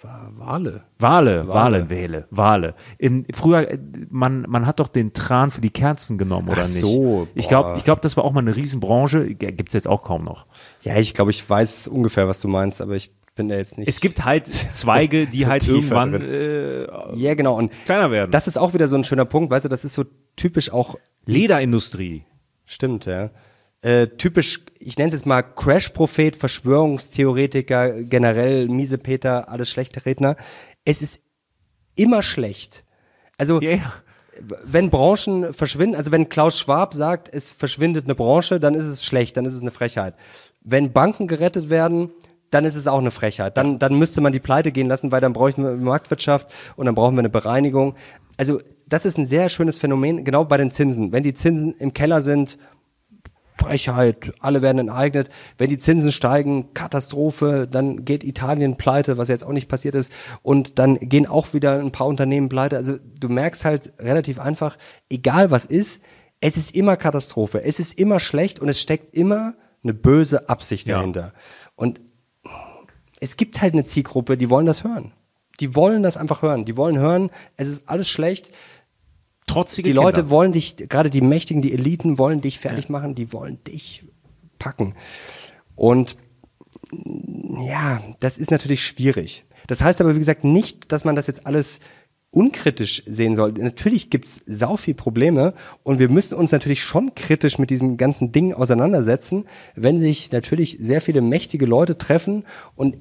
[0.00, 0.84] Wa- Wale.
[0.98, 1.48] Wale, Wale.
[1.48, 2.74] Wale, Wähle, Wale.
[2.98, 3.78] Im, früher, äh,
[4.10, 6.80] man, man hat doch den Tran für die Kerzen genommen, oder Ach nicht?
[6.80, 7.48] so, Ich boah.
[7.50, 9.34] glaube, ich glaub, das war auch mal eine Riesenbranche.
[9.34, 10.46] G- Gibt's jetzt auch kaum noch.
[10.84, 13.88] Ja, ich glaube, ich weiß ungefähr, was du meinst, aber ich bin da jetzt nicht.
[13.88, 16.30] Es gibt halt Zweige, die halt irgendwann drin.
[16.30, 17.56] äh, ja, genau.
[17.56, 18.30] Und kleiner werden.
[18.30, 20.04] das ist auch wieder so ein schöner Punkt, weißt du, das ist so
[20.36, 22.24] typisch auch, Lederindustrie.
[22.66, 23.30] stimmt, ja.
[23.80, 30.36] Äh, typisch, ich nenne es jetzt mal Crash-Prophet, Verschwörungstheoretiker, generell Miesepeter, alles schlechte Redner.
[30.86, 31.20] Es ist
[31.94, 32.84] immer schlecht.
[33.36, 33.78] Also, ja.
[34.64, 39.04] wenn Branchen verschwinden, also wenn Klaus Schwab sagt, es verschwindet eine Branche, dann ist es
[39.04, 40.14] schlecht, dann ist es eine Frechheit.
[40.64, 42.10] Wenn Banken gerettet werden,
[42.50, 43.56] dann ist es auch eine Frechheit.
[43.56, 46.46] Dann, dann müsste man die Pleite gehen lassen, weil dann bräuchten wir Marktwirtschaft
[46.76, 47.94] und dann brauchen wir eine Bereinigung.
[48.36, 51.12] Also das ist ein sehr schönes Phänomen, genau bei den Zinsen.
[51.12, 52.58] Wenn die Zinsen im Keller sind,
[53.58, 55.30] Frechheit, alle werden enteignet.
[55.58, 60.12] Wenn die Zinsen steigen, Katastrophe, dann geht Italien pleite, was jetzt auch nicht passiert ist.
[60.42, 62.76] Und dann gehen auch wieder ein paar Unternehmen pleite.
[62.76, 64.76] Also du merkst halt relativ einfach,
[65.08, 66.02] egal was ist,
[66.40, 69.54] es ist immer Katastrophe, es ist immer schlecht und es steckt immer
[69.84, 70.96] eine böse Absicht Ja.
[70.98, 71.32] dahinter.
[71.76, 72.00] Und
[73.20, 75.12] es gibt halt eine Zielgruppe, die wollen das hören.
[75.60, 76.64] Die wollen das einfach hören.
[76.64, 78.50] Die wollen hören, es ist alles schlecht.
[79.46, 80.30] Trotzige Die Leute Kinder.
[80.30, 84.04] wollen dich, gerade die Mächtigen, die Eliten wollen dich fertig machen, die wollen dich
[84.58, 84.94] packen.
[85.76, 86.16] Und
[87.66, 89.44] ja, das ist natürlich schwierig.
[89.66, 91.78] Das heißt aber, wie gesagt, nicht, dass man das jetzt alles
[92.34, 93.52] unkritisch sehen soll.
[93.52, 98.32] Natürlich gibt's sau viel Probleme und wir müssen uns natürlich schon kritisch mit diesem ganzen
[98.32, 99.44] Ding auseinandersetzen,
[99.76, 102.96] wenn sich natürlich sehr viele mächtige Leute treffen und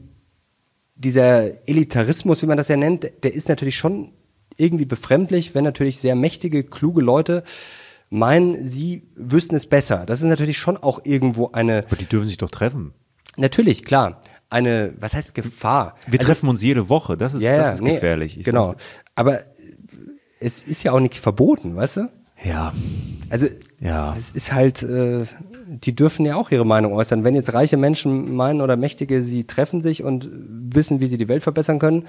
[0.95, 4.11] dieser Elitarismus, wie man das ja nennt, der ist natürlich schon
[4.57, 7.43] irgendwie befremdlich, wenn natürlich sehr mächtige, kluge Leute
[8.11, 10.05] meinen, sie wüssten es besser.
[10.05, 12.93] Das ist natürlich schon auch irgendwo eine, Aber die dürfen sich doch treffen.
[13.37, 14.21] natürlich, klar,
[14.53, 15.95] eine, was heißt Gefahr?
[16.05, 17.17] Wir treffen uns jede Woche.
[17.17, 18.37] Das ist, das ist nee, gefährlich.
[18.37, 18.75] Ich genau.
[19.15, 19.39] Aber
[20.39, 22.09] es ist ja auch nicht verboten, weißt du?
[22.43, 22.73] Ja.
[23.29, 23.47] Also
[23.79, 24.13] Ja.
[24.17, 25.25] es ist halt, äh,
[25.67, 27.23] die dürfen ja auch ihre Meinung äußern.
[27.23, 31.29] Wenn jetzt reiche Menschen meinen oder Mächtige, sie treffen sich und wissen, wie sie die
[31.29, 32.05] Welt verbessern können,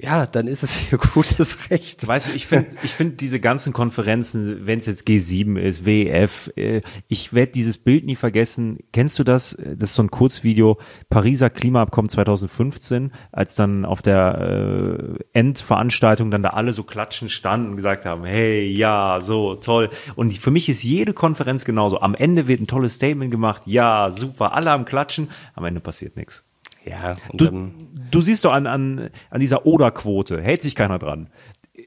[0.00, 2.06] ja, dann ist es ihr gutes Recht.
[2.06, 6.50] Weißt du, ich finde ich find diese ganzen Konferenzen, wenn es jetzt G7 ist, WEF,
[6.56, 8.78] äh, ich werde dieses Bild nie vergessen.
[8.92, 9.56] Kennst du das?
[9.58, 10.78] Das ist so ein Kurzvideo,
[11.08, 17.70] Pariser Klimaabkommen 2015, als dann auf der äh, Endveranstaltung dann da alle so klatschen standen
[17.70, 19.90] und gesagt haben, hey, ja, so, toll.
[20.14, 22.00] Und für mich ist jede Konferenz genauso.
[22.00, 26.16] Am Ende wird ein tolles Statement gemacht, ja, super, alle am Klatschen, am Ende passiert
[26.16, 26.47] nichts.
[26.88, 27.70] Ja, Du,
[28.10, 31.28] du siehst doch an, an, an dieser Oder-Quote, hält sich keiner dran.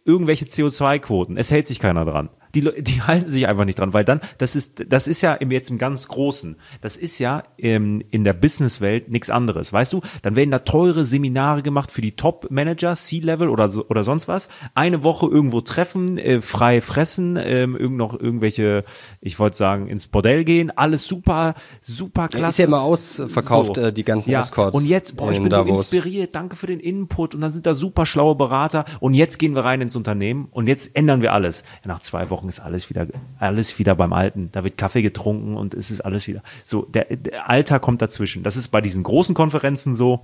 [0.06, 2.30] Irgendwelche CO2-Quoten, es hält sich keiner dran.
[2.56, 5.52] Die, die halten sich einfach nicht dran, weil dann, das ist, das ist ja im,
[5.52, 10.02] jetzt im ganz Großen, das ist ja ähm, in der Businesswelt nichts anderes, weißt du?
[10.22, 14.50] Dann werden da teure Seminare gemacht für die Top-Manager, C-Level oder, so, oder sonst was.
[14.76, 18.84] Eine Woche irgendwo treffen, äh, frei fressen, ähm, irgend noch irgendwelche,
[19.22, 22.48] ich wollte sagen, ins Bordell gehen, alles super, super klasse.
[22.50, 23.82] ist ja immer ausverkauft, So.
[23.82, 24.40] äh, die ganzen ja.
[24.40, 24.76] Escorts.
[24.76, 25.80] Und jetzt, boah, ich in bin so Davos.
[25.82, 27.36] inspiriert, danke für den Input.
[27.36, 28.86] Und dann sind da super schlaue Berater.
[29.00, 31.64] Und jetzt gehen wir rein ins Unternehmen und jetzt ändern wir alles.
[31.86, 33.08] Nach zwei Wochen Wochen ist alles wieder,
[33.40, 34.50] alles wieder beim Alten.
[34.52, 36.42] Da wird Kaffee getrunken und es ist alles wieder.
[36.66, 38.42] So, der, der Alter kommt dazwischen.
[38.42, 40.22] Das ist bei diesen großen Konferenzen so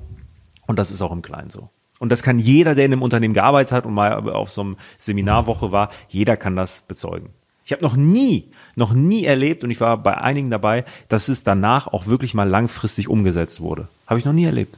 [0.66, 1.70] und das ist auch im Kleinen so.
[2.00, 4.78] Und das kann jeder, der in einem Unternehmen gearbeitet hat und mal auf so einem
[4.98, 7.30] Seminarwoche war, jeder kann das bezeugen.
[7.66, 11.44] Ich habe noch nie, noch nie erlebt, und ich war bei einigen dabei, dass es
[11.44, 13.88] danach auch wirklich mal langfristig umgesetzt wurde.
[14.06, 14.78] Habe ich noch nie erlebt.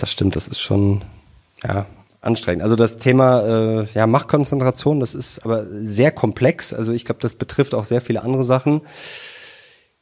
[0.00, 1.02] Das stimmt, das ist schon
[1.62, 1.86] ja,
[2.24, 2.62] anstrengend.
[2.62, 6.72] Also das Thema äh, ja, Machtkonzentration, das ist aber sehr komplex.
[6.72, 8.82] Also ich glaube, das betrifft auch sehr viele andere Sachen.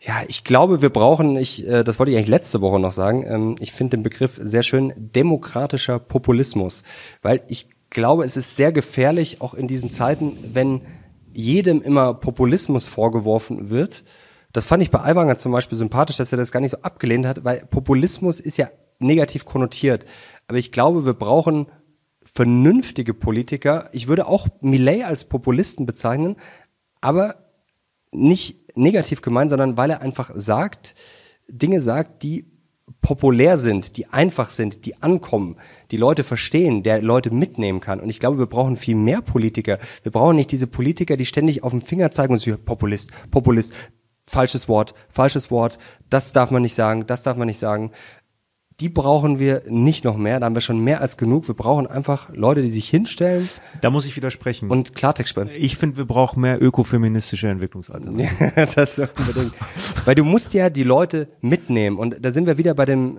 [0.01, 3.25] Ja, ich glaube, wir brauchen, ich, äh, das wollte ich eigentlich letzte Woche noch sagen,
[3.27, 6.83] ähm, ich finde den Begriff sehr schön, demokratischer Populismus.
[7.23, 10.81] Weil ich glaube, es ist sehr gefährlich, auch in diesen Zeiten, wenn
[11.33, 14.03] jedem immer Populismus vorgeworfen wird.
[14.53, 17.27] Das fand ich bei Aiwanger zum Beispiel sympathisch, dass er das gar nicht so abgelehnt
[17.27, 18.68] hat, weil Populismus ist ja
[18.99, 20.05] negativ konnotiert.
[20.49, 21.66] Aber ich glaube, wir brauchen
[22.35, 23.91] vernünftige Politiker.
[23.93, 26.37] Ich würde auch Millet als Populisten bezeichnen,
[27.03, 27.51] aber
[28.11, 30.95] nicht negativ gemeint, sondern weil er einfach sagt,
[31.47, 32.51] Dinge sagt, die
[33.03, 35.57] populär sind, die einfach sind, die ankommen,
[35.91, 38.01] die Leute verstehen, der Leute mitnehmen kann.
[38.01, 39.78] Und ich glaube, wir brauchen viel mehr Politiker.
[40.03, 43.72] Wir brauchen nicht diese Politiker, die ständig auf den Finger zeigen und sagen, Populist, Populist,
[44.26, 45.78] falsches Wort, falsches Wort,
[46.09, 47.93] das darf man nicht sagen, das darf man nicht sagen
[48.81, 50.41] die brauchen wir nicht noch mehr.
[50.41, 51.49] Da haben wir schon mehr als genug.
[51.49, 53.49] Wir brauchen einfach Leute, die sich hinstellen.
[53.81, 54.70] Da muss ich widersprechen.
[54.70, 55.51] Und Klartext sprechen.
[55.57, 58.53] Ich finde, wir brauchen mehr ökofeministische Entwicklungsalternativen.
[58.57, 59.55] Ja, das unbedingt.
[60.05, 61.99] Weil du musst ja die Leute mitnehmen.
[61.99, 63.18] Und da sind wir wieder bei dem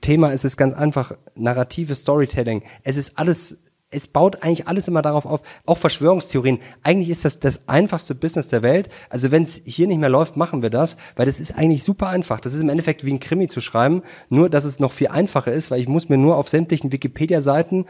[0.00, 2.62] Thema, es ist ganz einfach narrative Storytelling.
[2.82, 3.58] Es ist alles
[3.94, 6.58] es baut eigentlich alles immer darauf auf, auch Verschwörungstheorien.
[6.82, 8.88] Eigentlich ist das das einfachste Business der Welt.
[9.08, 12.08] Also wenn es hier nicht mehr läuft, machen wir das, weil das ist eigentlich super
[12.08, 12.40] einfach.
[12.40, 15.52] Das ist im Endeffekt wie ein Krimi zu schreiben, nur dass es noch viel einfacher
[15.52, 17.86] ist, weil ich muss mir nur auf sämtlichen Wikipedia-Seiten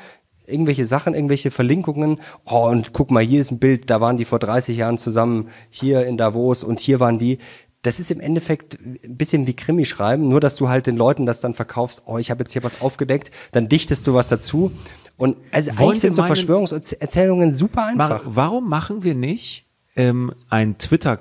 [0.47, 2.21] irgendwelche Sachen, irgendwelche Verlinkungen.
[2.45, 5.49] Oh, und guck mal, hier ist ein Bild, da waren die vor 30 Jahren zusammen
[5.71, 7.39] hier in Davos und hier waren die.
[7.85, 11.27] Das ist im Endeffekt ein bisschen wie Krimi schreiben, nur dass du halt den Leuten
[11.27, 14.73] das dann verkaufst, oh, ich habe jetzt hier was aufgedeckt, dann dichtest du was dazu
[15.17, 18.23] und also Wollen eigentlich sind so Verschwörungserzählungen super einfach.
[18.25, 19.67] Warum machen wir nicht
[19.97, 21.21] ähm, ein Twitter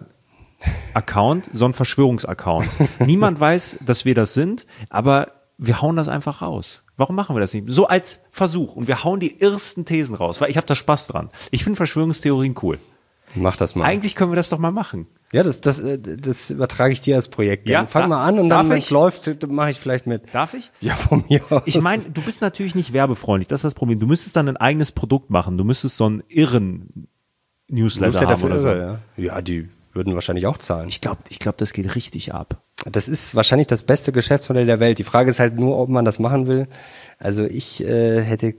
[0.94, 2.70] Account, so ein Verschwörungsaccount?
[3.00, 6.84] Niemand weiß, dass wir das sind, aber wir hauen das einfach raus.
[6.98, 7.66] Warum machen wir das nicht?
[7.68, 11.08] So als Versuch und wir hauen die ersten Thesen raus, weil ich habe da Spaß
[11.08, 11.30] dran.
[11.52, 12.80] Ich finde Verschwörungstheorien cool.
[13.36, 13.86] Mach das mal.
[13.86, 15.08] Eigentlich können wir das doch mal machen.
[15.34, 17.68] Ja, das, das, äh, das übertrage ich dir als Projekt.
[17.68, 20.24] Ja, Fang da, mal an und dann, wenn es läuft, mache ich vielleicht mit.
[20.32, 20.72] Darf ich?
[20.80, 21.64] Ja, von mir aus.
[21.66, 24.00] Ich meine, du bist natürlich nicht werbefreundlich, das ist das Problem.
[24.00, 25.58] Du müsstest dann ein eigenes Produkt machen.
[25.58, 27.08] Du müsstest so einen irren
[27.68, 28.68] Newsletter, Newsletter haben oder so.
[28.68, 29.00] ja.
[29.18, 30.88] ja, die würden wahrscheinlich auch zahlen.
[30.88, 32.62] Ich glaube, ich glaub, das geht richtig ab.
[32.92, 35.00] Das ist wahrscheinlich das beste Geschäftsmodell der Welt.
[35.00, 36.68] Die Frage ist halt nur, ob man das machen will.
[37.18, 38.54] Also ich äh, hätte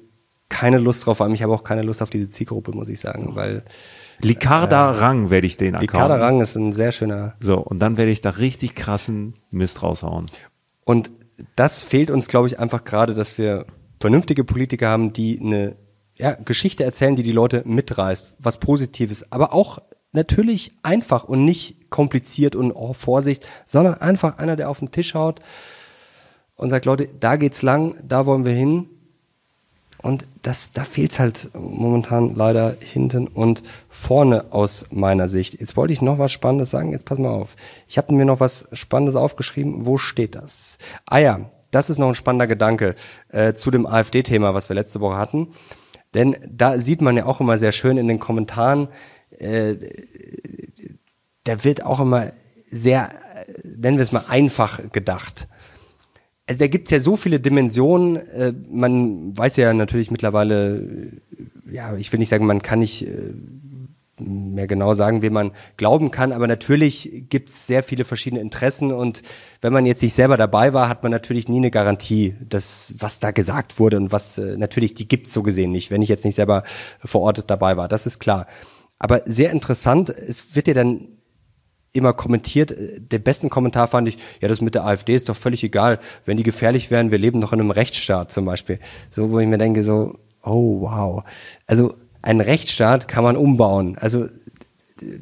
[0.48, 3.00] keine Lust drauf, vor allem ich habe auch keine Lust auf diese Zielgruppe, muss ich
[3.00, 3.64] sagen, weil
[4.20, 5.92] Licarda äh, Rang werde ich den Account.
[5.92, 7.34] Licarda Rang ist ein sehr schöner.
[7.40, 10.26] So, und dann werde ich da richtig krassen Mist raushauen.
[10.84, 11.10] Und
[11.56, 13.66] das fehlt uns, glaube ich, einfach gerade, dass wir
[14.00, 15.76] vernünftige Politiker haben, die eine
[16.16, 19.78] ja, Geschichte erzählen, die die Leute mitreißt, was Positives, aber auch
[20.12, 25.14] natürlich einfach und nicht kompliziert und oh, Vorsicht, sondern einfach einer, der auf den Tisch
[25.14, 25.40] haut
[26.54, 28.88] und sagt, Leute, da geht's lang, da wollen wir hin
[30.04, 35.58] und das, da fehlt's halt momentan leider hinten und vorne aus meiner Sicht.
[35.58, 36.92] Jetzt wollte ich noch was Spannendes sagen.
[36.92, 37.56] Jetzt pass mal auf.
[37.88, 39.86] Ich habe mir noch was Spannendes aufgeschrieben.
[39.86, 40.76] Wo steht das?
[41.06, 42.96] Ah ja, das ist noch ein spannender Gedanke
[43.28, 45.48] äh, zu dem AfD-Thema, was wir letzte Woche hatten.
[46.12, 48.88] Denn da sieht man ja auch immer sehr schön in den Kommentaren,
[49.30, 49.74] äh,
[51.44, 52.32] da wird auch immer
[52.70, 55.48] sehr, äh, nennen wir es mal, einfach gedacht
[56.46, 58.16] also da gibt's ja so viele Dimensionen.
[58.16, 63.06] Äh, man weiß ja natürlich mittlerweile, äh, ja, ich will nicht sagen, man kann nicht
[63.06, 63.32] äh,
[64.20, 69.22] mehr genau sagen, wem man glauben kann, aber natürlich gibt's sehr viele verschiedene Interessen und
[69.60, 73.18] wenn man jetzt nicht selber dabei war, hat man natürlich nie eine Garantie, dass was
[73.18, 76.24] da gesagt wurde und was äh, natürlich die gibt's so gesehen nicht, wenn ich jetzt
[76.24, 76.62] nicht selber
[77.00, 78.46] vor Ort dabei war, das ist klar.
[78.98, 81.08] Aber sehr interessant, es wird ja dann
[81.94, 82.74] immer kommentiert.
[82.76, 85.98] Den besten Kommentar fand ich, ja, das mit der AfD ist doch völlig egal.
[86.24, 88.78] Wenn die gefährlich wären, wir leben doch in einem Rechtsstaat zum Beispiel.
[89.10, 91.24] So, wo ich mir denke, so, oh wow.
[91.66, 93.96] Also einen Rechtsstaat kann man umbauen.
[93.98, 94.28] Also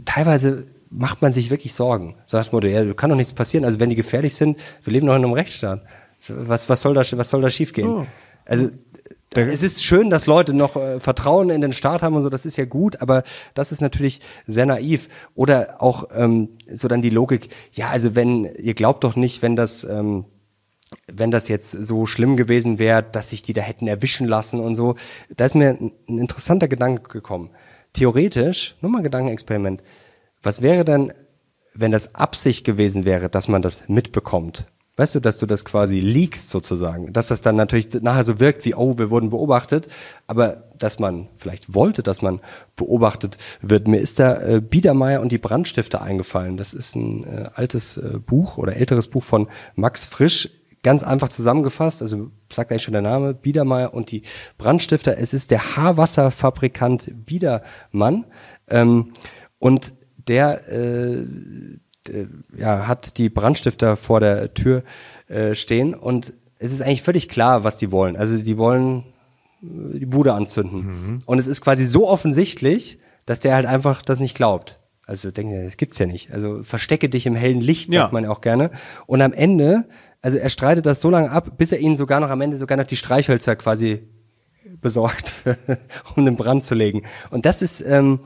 [0.05, 2.17] teilweise macht man sich wirklich Sorgen.
[2.27, 3.65] So das Motto, ja, kann doch nichts passieren.
[3.65, 5.83] Also wenn die gefährlich sind, wir leben doch in einem Rechtsstaat.
[6.29, 7.89] Was, was soll da, was soll da schiefgehen?
[7.89, 8.07] Oh.
[8.47, 8.71] Also
[9.35, 12.45] es ist schön, dass Leute noch äh, Vertrauen in den Staat haben und so, das
[12.45, 13.23] ist ja gut, aber
[13.55, 15.09] das ist natürlich sehr naiv.
[15.35, 19.57] Oder auch ähm, so dann die Logik, ja, also wenn, ihr glaubt doch nicht, wenn
[19.57, 20.25] das, ähm,
[21.13, 24.75] wenn das jetzt so schlimm gewesen wäre, dass sich die da hätten erwischen lassen und
[24.75, 24.97] so.
[25.37, 27.51] Da ist mir ein interessanter Gedanke gekommen.
[27.95, 29.83] theoretisch, nur mal ein Gedankenexperiment,
[30.43, 31.13] was wäre denn,
[31.75, 34.67] wenn das Absicht gewesen wäre, dass man das mitbekommt?
[34.97, 38.67] Weißt du, dass du das quasi leakst sozusagen, dass das dann natürlich nachher so wirkt
[38.67, 39.89] wie, oh, wir wurden beobachtet,
[40.27, 42.41] aber dass man vielleicht wollte, dass man
[42.77, 43.89] beobachtet wird.
[43.89, 46.59] Mir ist da äh, Biedermeier und die Brandstifter eingefallen.
[46.59, 50.51] Das ist ein äh, altes äh, Buch oder älteres Buch von Max Frisch,
[50.83, 54.23] ganz einfach zusammengefasst, also sagt eigentlich schon der Name, Biedermeier und die
[54.59, 55.17] Brandstifter.
[55.17, 58.27] Es ist der Haarwasserfabrikant Biedermann
[58.69, 59.13] ähm,
[59.59, 59.95] und
[60.29, 61.25] der äh,
[62.57, 64.83] ja, hat die Brandstifter vor der Tür
[65.29, 68.17] äh, stehen und es ist eigentlich völlig klar, was die wollen.
[68.17, 69.05] Also die wollen
[69.63, 70.81] äh, die Bude anzünden.
[70.85, 71.19] Mhm.
[71.27, 74.81] Und es ist quasi so offensichtlich, dass der halt einfach das nicht glaubt.
[75.05, 76.33] Also denkt er, das gibt's ja nicht.
[76.33, 78.09] Also verstecke dich im hellen Licht, sagt ja.
[78.13, 78.71] man ja auch gerne.
[79.07, 79.85] Und am Ende,
[80.21, 82.77] also er streitet das so lange ab, bis er ihnen sogar noch am Ende sogar
[82.77, 84.09] noch die Streichhölzer quasi
[84.81, 85.33] besorgt,
[86.17, 87.03] um den Brand zu legen.
[87.31, 88.21] Und das ist ähm,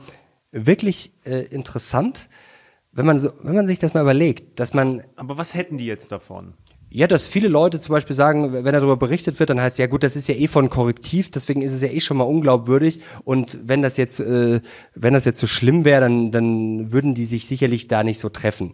[0.51, 2.29] wirklich äh, interessant,
[2.97, 5.03] wenn man so, wenn man sich das mal überlegt, dass man.
[5.15, 6.55] Aber was hätten die jetzt davon?
[6.89, 10.03] Ja, dass viele Leute zum Beispiel sagen, wenn darüber berichtet wird, dann heißt ja gut,
[10.03, 13.01] das ist ja eh von Korrektiv, deswegen ist es ja eh schon mal unglaubwürdig.
[13.23, 14.61] Und wenn das jetzt, äh,
[14.95, 18.29] wenn das jetzt so schlimm wäre, dann, dann würden die sich sicherlich da nicht so
[18.29, 18.73] treffen.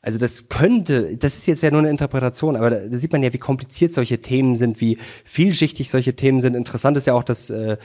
[0.00, 3.24] Also das könnte, das ist jetzt ja nur eine Interpretation, aber da, da sieht man
[3.24, 6.54] ja, wie kompliziert solche Themen sind, wie vielschichtig solche Themen sind.
[6.54, 7.76] Interessant ist ja auch, dass äh,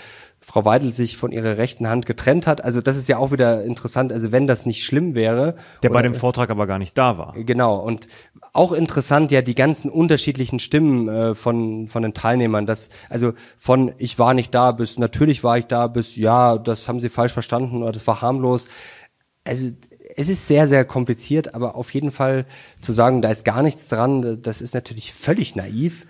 [0.44, 2.64] Frau Weidel sich von ihrer rechten Hand getrennt hat.
[2.64, 4.12] Also das ist ja auch wieder interessant.
[4.12, 5.56] Also wenn das nicht schlimm wäre.
[5.84, 7.34] Der oder, bei dem Vortrag aber gar nicht da war.
[7.34, 7.78] Genau.
[7.78, 8.08] Und
[8.52, 12.66] auch interessant ja die ganzen unterschiedlichen Stimmen äh, von, von den Teilnehmern.
[12.66, 16.88] Das, also von ich war nicht da bis natürlich war ich da bis ja, das
[16.88, 18.68] haben sie falsch verstanden oder das war harmlos.
[19.46, 19.70] Also
[20.16, 22.46] es ist sehr, sehr kompliziert, aber auf jeden Fall
[22.82, 26.06] zu sagen, da ist gar nichts dran, das ist natürlich völlig naiv.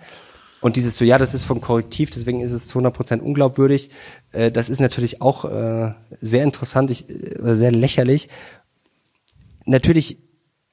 [0.62, 3.90] Und dieses so, ja, das ist vom Korrektiv, deswegen ist es zu 100 Prozent unglaubwürdig,
[4.30, 8.28] äh, das ist natürlich auch äh, sehr interessant, ich, äh, sehr lächerlich.
[9.66, 10.18] Natürlich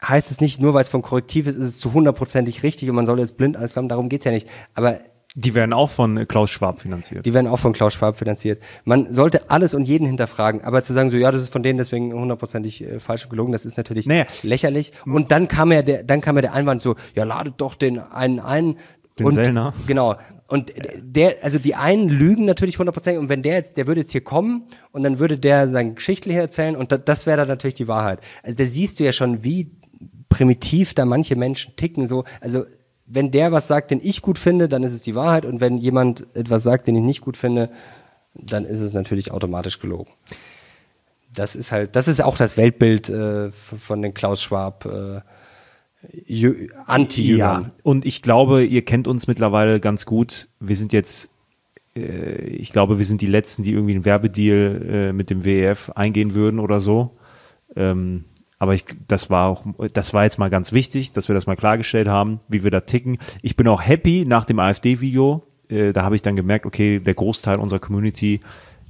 [0.01, 2.95] heißt es nicht, nur weil es vom Korrektiv ist, ist es zu hundertprozentig richtig und
[2.95, 4.47] man soll jetzt blind alles glauben, darum geht's ja nicht.
[4.73, 4.99] Aber
[5.35, 7.25] die werden auch von Klaus Schwab finanziert.
[7.25, 8.63] Die werden auch von Klaus Schwab finanziert.
[8.83, 11.77] Man sollte alles und jeden hinterfragen, aber zu sagen so, ja, das ist von denen
[11.77, 14.25] deswegen hundertprozentig äh, falsch und gelogen, das ist natürlich naja.
[14.41, 14.91] lächerlich.
[15.05, 17.99] Und dann kam ja der, dann kam ja der Einwand so, ja, ladet doch den
[17.99, 18.77] einen ein.
[19.19, 19.73] Den und, Sellner.
[19.85, 20.15] Genau.
[20.47, 24.11] Und der, also die einen lügen natürlich hundertprozentig und wenn der jetzt, der würde jetzt
[24.11, 27.47] hier kommen und dann würde der seine Geschichte hier erzählen und da, das wäre dann
[27.47, 28.19] natürlich die Wahrheit.
[28.41, 29.71] Also da siehst du ja schon, wie
[30.27, 32.63] primitiv da manche Menschen ticken, so, also
[33.09, 35.43] wenn der was sagt, den ich gut finde, dann ist es die Wahrheit.
[35.43, 37.69] Und wenn jemand etwas sagt, den ich nicht gut finde,
[38.35, 40.11] dann ist es natürlich automatisch gelogen.
[41.33, 45.21] Das ist halt, das ist auch das Weltbild äh, von den Klaus Schwab äh,
[46.85, 47.63] Anti-Jüngern.
[47.63, 50.47] Ja, und ich glaube, ihr kennt uns mittlerweile ganz gut.
[50.59, 51.29] Wir sind jetzt,
[51.95, 55.89] äh, ich glaube, wir sind die Letzten, die irgendwie einen Werbedeal äh, mit dem WEF
[55.95, 57.17] eingehen würden oder so.
[57.75, 58.25] Ähm,
[58.59, 61.55] aber ich, das war auch, das war jetzt mal ganz wichtig, dass wir das mal
[61.55, 63.17] klargestellt haben, wie wir da ticken.
[63.41, 65.43] Ich bin auch happy nach dem AfD-Video.
[65.69, 68.41] Äh, da habe ich dann gemerkt, okay, der Großteil unserer Community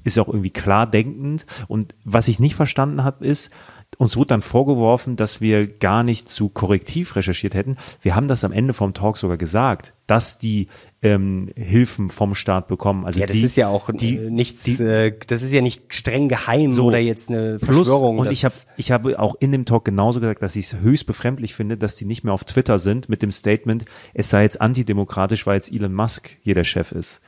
[0.03, 1.45] ist auch irgendwie klar denkend.
[1.67, 3.51] Und was ich nicht verstanden habe, ist,
[3.99, 7.75] uns wurde dann vorgeworfen, dass wir gar nicht zu korrektiv recherchiert hätten.
[8.01, 10.69] Wir haben das am Ende vom Talk sogar gesagt, dass die
[11.01, 13.05] ähm, Hilfen vom Staat bekommen.
[13.05, 15.59] Also ja, das die, ist ja auch die, äh, nichts, die, äh, das ist ja
[15.59, 18.15] nicht streng geheim so, oder jetzt eine Verschwörung.
[18.15, 20.79] Plus, und ich habe ich habe auch in dem Talk genauso gesagt, dass ich es
[20.79, 23.83] höchst befremdlich finde, dass die nicht mehr auf Twitter sind mit dem Statement,
[24.13, 27.19] es sei jetzt antidemokratisch, weil jetzt Elon Musk hier der Chef ist.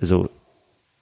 [0.00, 0.30] Also,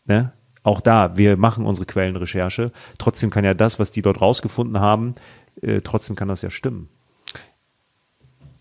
[0.06, 0.32] ne?
[0.64, 2.72] Auch da, wir machen unsere Quellenrecherche.
[2.98, 5.14] Trotzdem kann ja das, was die dort rausgefunden haben,
[5.62, 6.88] äh, trotzdem kann das ja stimmen.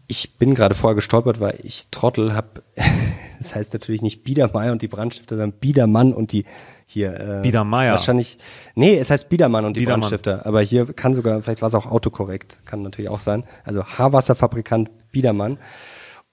[0.07, 2.61] Ich bin gerade vorher gestolpert, weil ich Trottel habe.
[3.39, 6.45] das heißt natürlich nicht Biedermeier und die Brandstifter, sondern Biedermann und die
[6.85, 7.39] hier.
[7.39, 7.91] Äh, Biedermeier.
[7.91, 8.37] Wahrscheinlich.
[8.75, 10.01] Nee, es heißt Biedermann und die Biedermann.
[10.01, 10.45] Brandstifter.
[10.45, 13.45] Aber hier kann sogar, vielleicht war es auch autokorrekt, kann natürlich auch sein.
[13.63, 15.57] Also Haarwasserfabrikant Biedermann.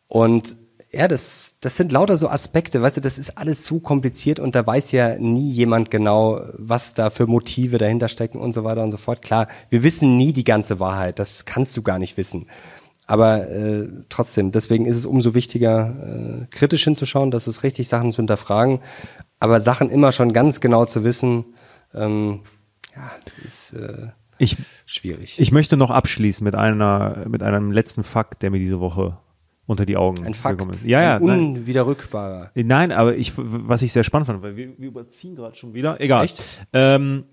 [0.08, 0.56] Und
[0.92, 4.56] ja, das, das sind lauter so Aspekte, weißt du, das ist alles zu kompliziert und
[4.56, 8.82] da weiß ja nie jemand genau, was da für Motive dahinter stecken und so weiter
[8.82, 9.22] und so fort.
[9.22, 12.46] Klar, wir wissen nie die ganze Wahrheit, das kannst du gar nicht wissen.
[13.06, 15.94] Aber äh, trotzdem, deswegen ist es umso wichtiger,
[16.42, 18.80] äh, kritisch hinzuschauen, dass es richtig Sachen zu hinterfragen,
[19.38, 21.44] aber Sachen immer schon ganz genau zu wissen,
[21.94, 22.40] ähm,
[22.96, 23.10] ja,
[23.46, 25.38] ist äh, ich, schwierig.
[25.38, 29.18] Ich möchte noch abschließen mit einer, mit einem letzten Fakt, der mir diese Woche
[29.70, 30.84] unter die Augen ein Fakt, gekommen ist.
[30.84, 32.50] Ja, ja, ein unwiderrückbarer.
[32.56, 32.66] Nein.
[32.66, 36.00] nein, aber ich, was ich sehr spannend fand, weil wir, wir überziehen gerade schon wieder.
[36.00, 36.24] Egal.
[36.24, 36.66] Echt?
[36.72, 37.24] Ähm,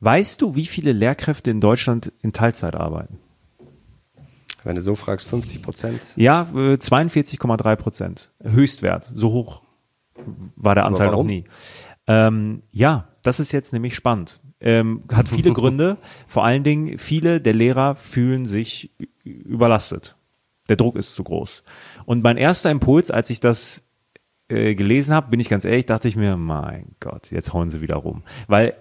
[0.00, 3.18] weißt du, wie viele Lehrkräfte in Deutschland in Teilzeit arbeiten?
[4.64, 6.00] Wenn du so fragst, 50 Prozent?
[6.16, 8.30] Ja, 42,3 Prozent.
[8.42, 9.12] Höchstwert.
[9.14, 9.62] So hoch
[10.56, 11.44] war der Anteil noch nie.
[12.06, 14.40] Ähm, ja, das ist jetzt nämlich spannend.
[14.60, 15.98] Ähm, hat viele Gründe.
[16.26, 18.90] Vor allen Dingen, viele der Lehrer fühlen sich
[19.22, 20.17] überlastet.
[20.68, 21.62] Der Druck ist zu groß.
[22.04, 23.82] Und mein erster Impuls, als ich das
[24.48, 27.80] äh, gelesen habe, bin ich ganz ehrlich, dachte ich mir, mein Gott, jetzt hauen sie
[27.80, 28.22] wieder rum.
[28.46, 28.74] Weil,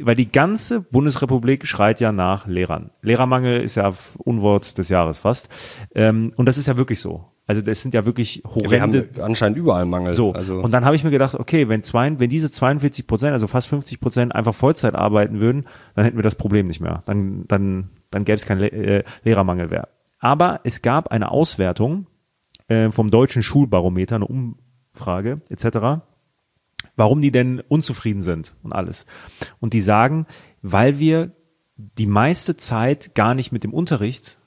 [0.00, 2.90] weil die ganze Bundesrepublik schreit ja nach Lehrern.
[3.02, 5.48] Lehrermangel ist ja Unwort des Jahres fast.
[5.94, 7.26] Ähm, und das ist ja wirklich so.
[7.46, 8.70] Also das sind ja wirklich horrende.
[8.70, 10.12] Wir haben anscheinend überall Mangel.
[10.12, 10.60] So, also.
[10.60, 13.68] und dann habe ich mir gedacht, okay, wenn, zwei, wenn diese 42 Prozent, also fast
[13.68, 15.64] 50 Prozent einfach Vollzeit arbeiten würden,
[15.94, 17.02] dann hätten wir das Problem nicht mehr.
[17.06, 19.88] Dann, dann, dann gäbe es keinen Le äh, Lehrermangel mehr.
[20.18, 22.06] Aber es gab eine Auswertung
[22.68, 26.02] äh, vom deutschen Schulbarometer, eine Umfrage etc.,
[26.96, 29.06] warum die denn unzufrieden sind und alles.
[29.60, 30.26] Und die sagen,
[30.62, 31.32] weil wir
[31.76, 34.38] die meiste Zeit gar nicht mit dem Unterricht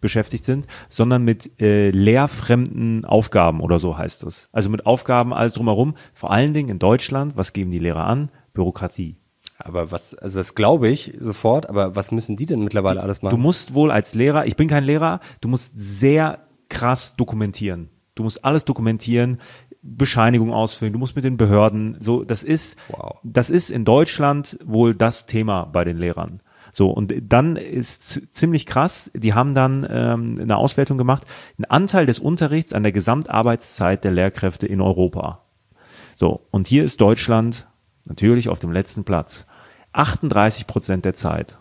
[0.00, 4.48] beschäftigt sind, sondern mit äh, lehrfremden Aufgaben oder so heißt es.
[4.52, 8.30] Also mit Aufgaben alles drumherum, vor allen Dingen in Deutschland, was geben die Lehrer an?
[8.52, 9.16] Bürokratie.
[9.64, 13.22] Aber was, also das glaube ich sofort, aber was müssen die denn mittlerweile du, alles
[13.22, 13.34] machen?
[13.34, 17.90] Du musst wohl als Lehrer, ich bin kein Lehrer, du musst sehr krass dokumentieren.
[18.14, 19.38] Du musst alles dokumentieren,
[19.82, 23.18] Bescheinigung ausfüllen, du musst mit den Behörden, so, das ist, wow.
[23.24, 26.40] das ist in Deutschland wohl das Thema bei den Lehrern.
[26.72, 31.24] So, und dann ist ziemlich krass, die haben dann ähm, eine Auswertung gemacht,
[31.58, 35.44] ein Anteil des Unterrichts an der Gesamtarbeitszeit der Lehrkräfte in Europa.
[36.16, 37.66] So, und hier ist Deutschland
[38.04, 39.46] natürlich auf dem letzten Platz.
[39.92, 41.58] 38 Prozent der Zeit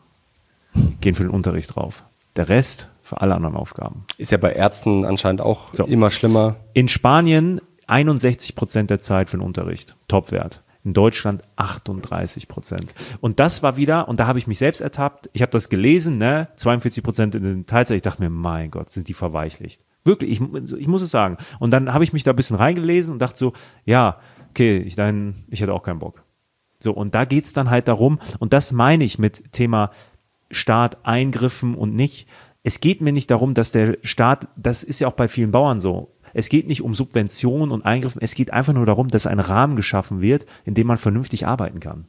[1.01, 2.03] gehen für den Unterricht drauf.
[2.35, 4.05] Der Rest für alle anderen Aufgaben.
[4.17, 5.85] Ist ja bei Ärzten anscheinend auch so.
[5.85, 6.55] immer schlimmer.
[6.73, 9.95] In Spanien 61 Prozent der Zeit für den Unterricht.
[10.07, 12.93] Topwert in Deutschland 38 Prozent.
[13.19, 16.17] Und das war wieder, und da habe ich mich selbst ertappt, ich habe das gelesen,
[16.17, 19.83] ne, 42 Prozent in den Teilzeit, ich dachte mir, mein Gott, sind die verweichlicht.
[20.03, 20.41] Wirklich, ich,
[20.73, 21.37] ich muss es sagen.
[21.59, 23.53] Und dann habe ich mich da ein bisschen reingelesen und dachte so,
[23.85, 24.17] ja,
[24.49, 26.23] okay, ich, dann, ich hätte auch keinen Bock.
[26.81, 29.91] So, und da geht's dann halt darum, und das meine ich mit Thema
[30.49, 32.27] Staat, Eingriffen und nicht,
[32.63, 35.79] es geht mir nicht darum, dass der Staat, das ist ja auch bei vielen Bauern
[35.79, 39.39] so, es geht nicht um Subventionen und Eingriffen, es geht einfach nur darum, dass ein
[39.39, 42.05] Rahmen geschaffen wird, in dem man vernünftig arbeiten kann.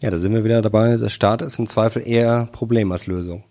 [0.00, 0.96] Ja, da sind wir wieder dabei.
[0.96, 3.44] Der Staat ist im Zweifel eher Problem als Lösung.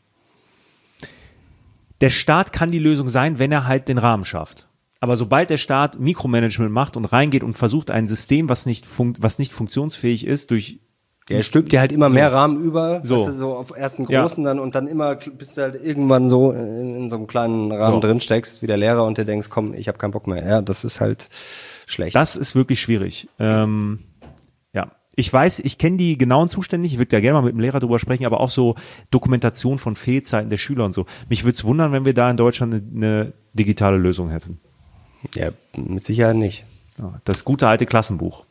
[2.02, 4.68] Der Staat kann die Lösung sein, wenn er halt den Rahmen schafft.
[5.04, 8.88] Aber sobald der Staat Mikromanagement macht und reingeht und versucht, ein System, was nicht,
[9.20, 10.80] was nicht funktionsfähig ist, durch
[11.28, 12.14] der stülpt dir halt immer so.
[12.16, 14.50] mehr Rahmen über, so, weißt du, so auf ersten großen ja.
[14.50, 17.96] dann und dann immer bist du halt irgendwann so in, in so einem kleinen Rahmen
[17.96, 18.00] so.
[18.00, 20.42] drin steckst, wie der Lehrer und dir denkst, komm, ich habe keinen Bock mehr.
[20.42, 21.28] Ja, das ist halt
[21.86, 22.16] schlecht.
[22.16, 23.28] Das ist wirklich schwierig.
[23.40, 24.06] Ähm,
[24.72, 27.56] ja, ich weiß, ich kenne die genauen Zustände nicht, ich würde ja gerne mal mit
[27.56, 28.76] dem Lehrer drüber sprechen, aber auch so
[29.12, 31.08] Dokumentation von Fehlzeiten der Schüler und so.
[31.28, 34.62] Mich würde es wundern, wenn wir da in Deutschland eine, eine digitale Lösung hätten.
[35.36, 36.66] Ja, mit Sicherheit nicht.
[37.26, 38.46] Das gute alte Klassenbuch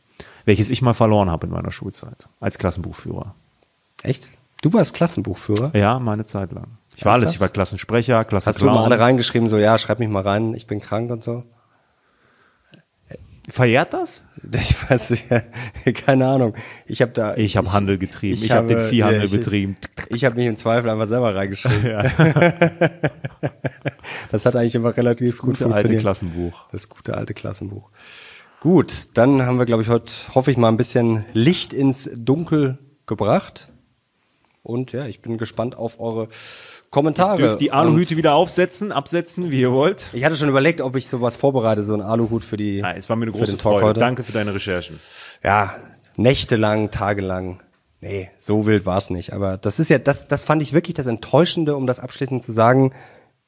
[0.45, 3.33] welches ich mal verloren habe in meiner Schulzeit als Klassenbuchführer.
[4.03, 4.29] Echt?
[4.61, 5.71] Du warst Klassenbuchführer?
[5.73, 6.67] Ja, meine Zeit lang.
[6.95, 7.31] Ich war alles.
[7.31, 8.53] Ich war Klassensprecher, Klassenclown.
[8.53, 11.23] Hast du mal alle reingeschrieben, so, ja, schreib mich mal rein, ich bin krank und
[11.23, 11.43] so?
[13.49, 14.23] Verjährt das?
[14.51, 15.25] Ich weiß nicht,
[16.05, 16.53] keine Ahnung.
[16.85, 17.37] Ich habe da.
[17.37, 18.35] Ich habe Handel getrieben.
[18.35, 19.75] Ich, ich habe hab den Viehhandel ich, betrieben.
[20.09, 21.85] Ich habe mich im Zweifel einfach selber reingeschrieben.
[21.85, 22.03] Ja.
[24.31, 25.91] das hat eigentlich immer relativ das gut gute funktioniert.
[25.91, 26.65] alte Klassenbuch.
[26.73, 27.89] Das gute alte Klassenbuch.
[28.59, 32.77] Gut, dann haben wir, glaube ich, heute, hoffe ich mal, ein bisschen Licht ins Dunkel
[33.05, 33.69] gebracht.
[34.61, 36.27] Und ja, ich bin gespannt auf eure
[36.93, 37.37] Kommentare.
[37.39, 40.11] Dürft die Aluhüte wieder aufsetzen, absetzen, wie ihr wollt.
[40.13, 42.81] Ich hatte schon überlegt, ob ich sowas vorbereite, so ein Aluhut für die.
[42.81, 43.87] Nein, es war mir eine große Freude.
[43.87, 43.99] Heute.
[43.99, 44.99] Danke für deine Recherchen.
[45.43, 45.75] Ja,
[46.17, 47.61] nächtelang, tagelang.
[47.99, 49.33] Nee, so wild war es nicht.
[49.33, 52.51] Aber das ist ja, das, das fand ich wirklich das Enttäuschende, um das abschließend zu
[52.51, 52.93] sagen,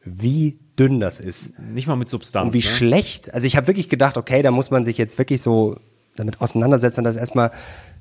[0.04, 1.52] wie dünn das ist.
[1.60, 2.48] Nicht mal mit Substanz.
[2.48, 2.64] Und wie ne?
[2.64, 3.32] schlecht.
[3.32, 5.78] Also ich habe wirklich gedacht, okay, da muss man sich jetzt wirklich so
[6.16, 7.52] damit auseinandersetzen, dass erstmal,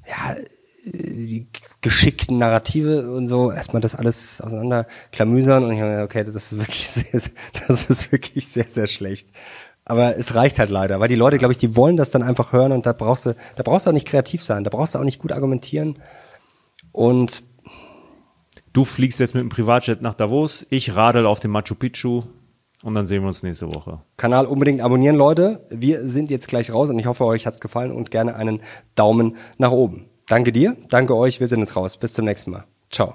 [0.08, 0.36] ja,
[0.84, 1.46] die
[1.80, 6.88] geschickten Narrative und so, erstmal das alles auseinanderklamüsern und ich habe okay, das ist wirklich
[6.88, 7.22] sehr,
[7.66, 9.28] das ist wirklich sehr, sehr schlecht.
[9.86, 12.52] Aber es reicht halt leider, weil die Leute, glaube ich, die wollen das dann einfach
[12.52, 14.98] hören und da brauchst du, da brauchst du auch nicht kreativ sein, da brauchst du
[14.98, 15.98] auch nicht gut argumentieren
[16.92, 17.42] und
[18.74, 22.24] Du fliegst jetzt mit dem Privatjet nach Davos, ich radel auf dem Machu Picchu
[22.82, 24.00] und dann sehen wir uns nächste Woche.
[24.16, 25.64] Kanal unbedingt abonnieren, Leute.
[25.70, 28.62] Wir sind jetzt gleich raus und ich hoffe, euch hat's gefallen und gerne einen
[28.96, 30.06] Daumen nach oben.
[30.26, 31.96] Danke dir, danke euch, wir sind jetzt raus.
[31.96, 32.64] Bis zum nächsten Mal.
[32.90, 33.14] Ciao.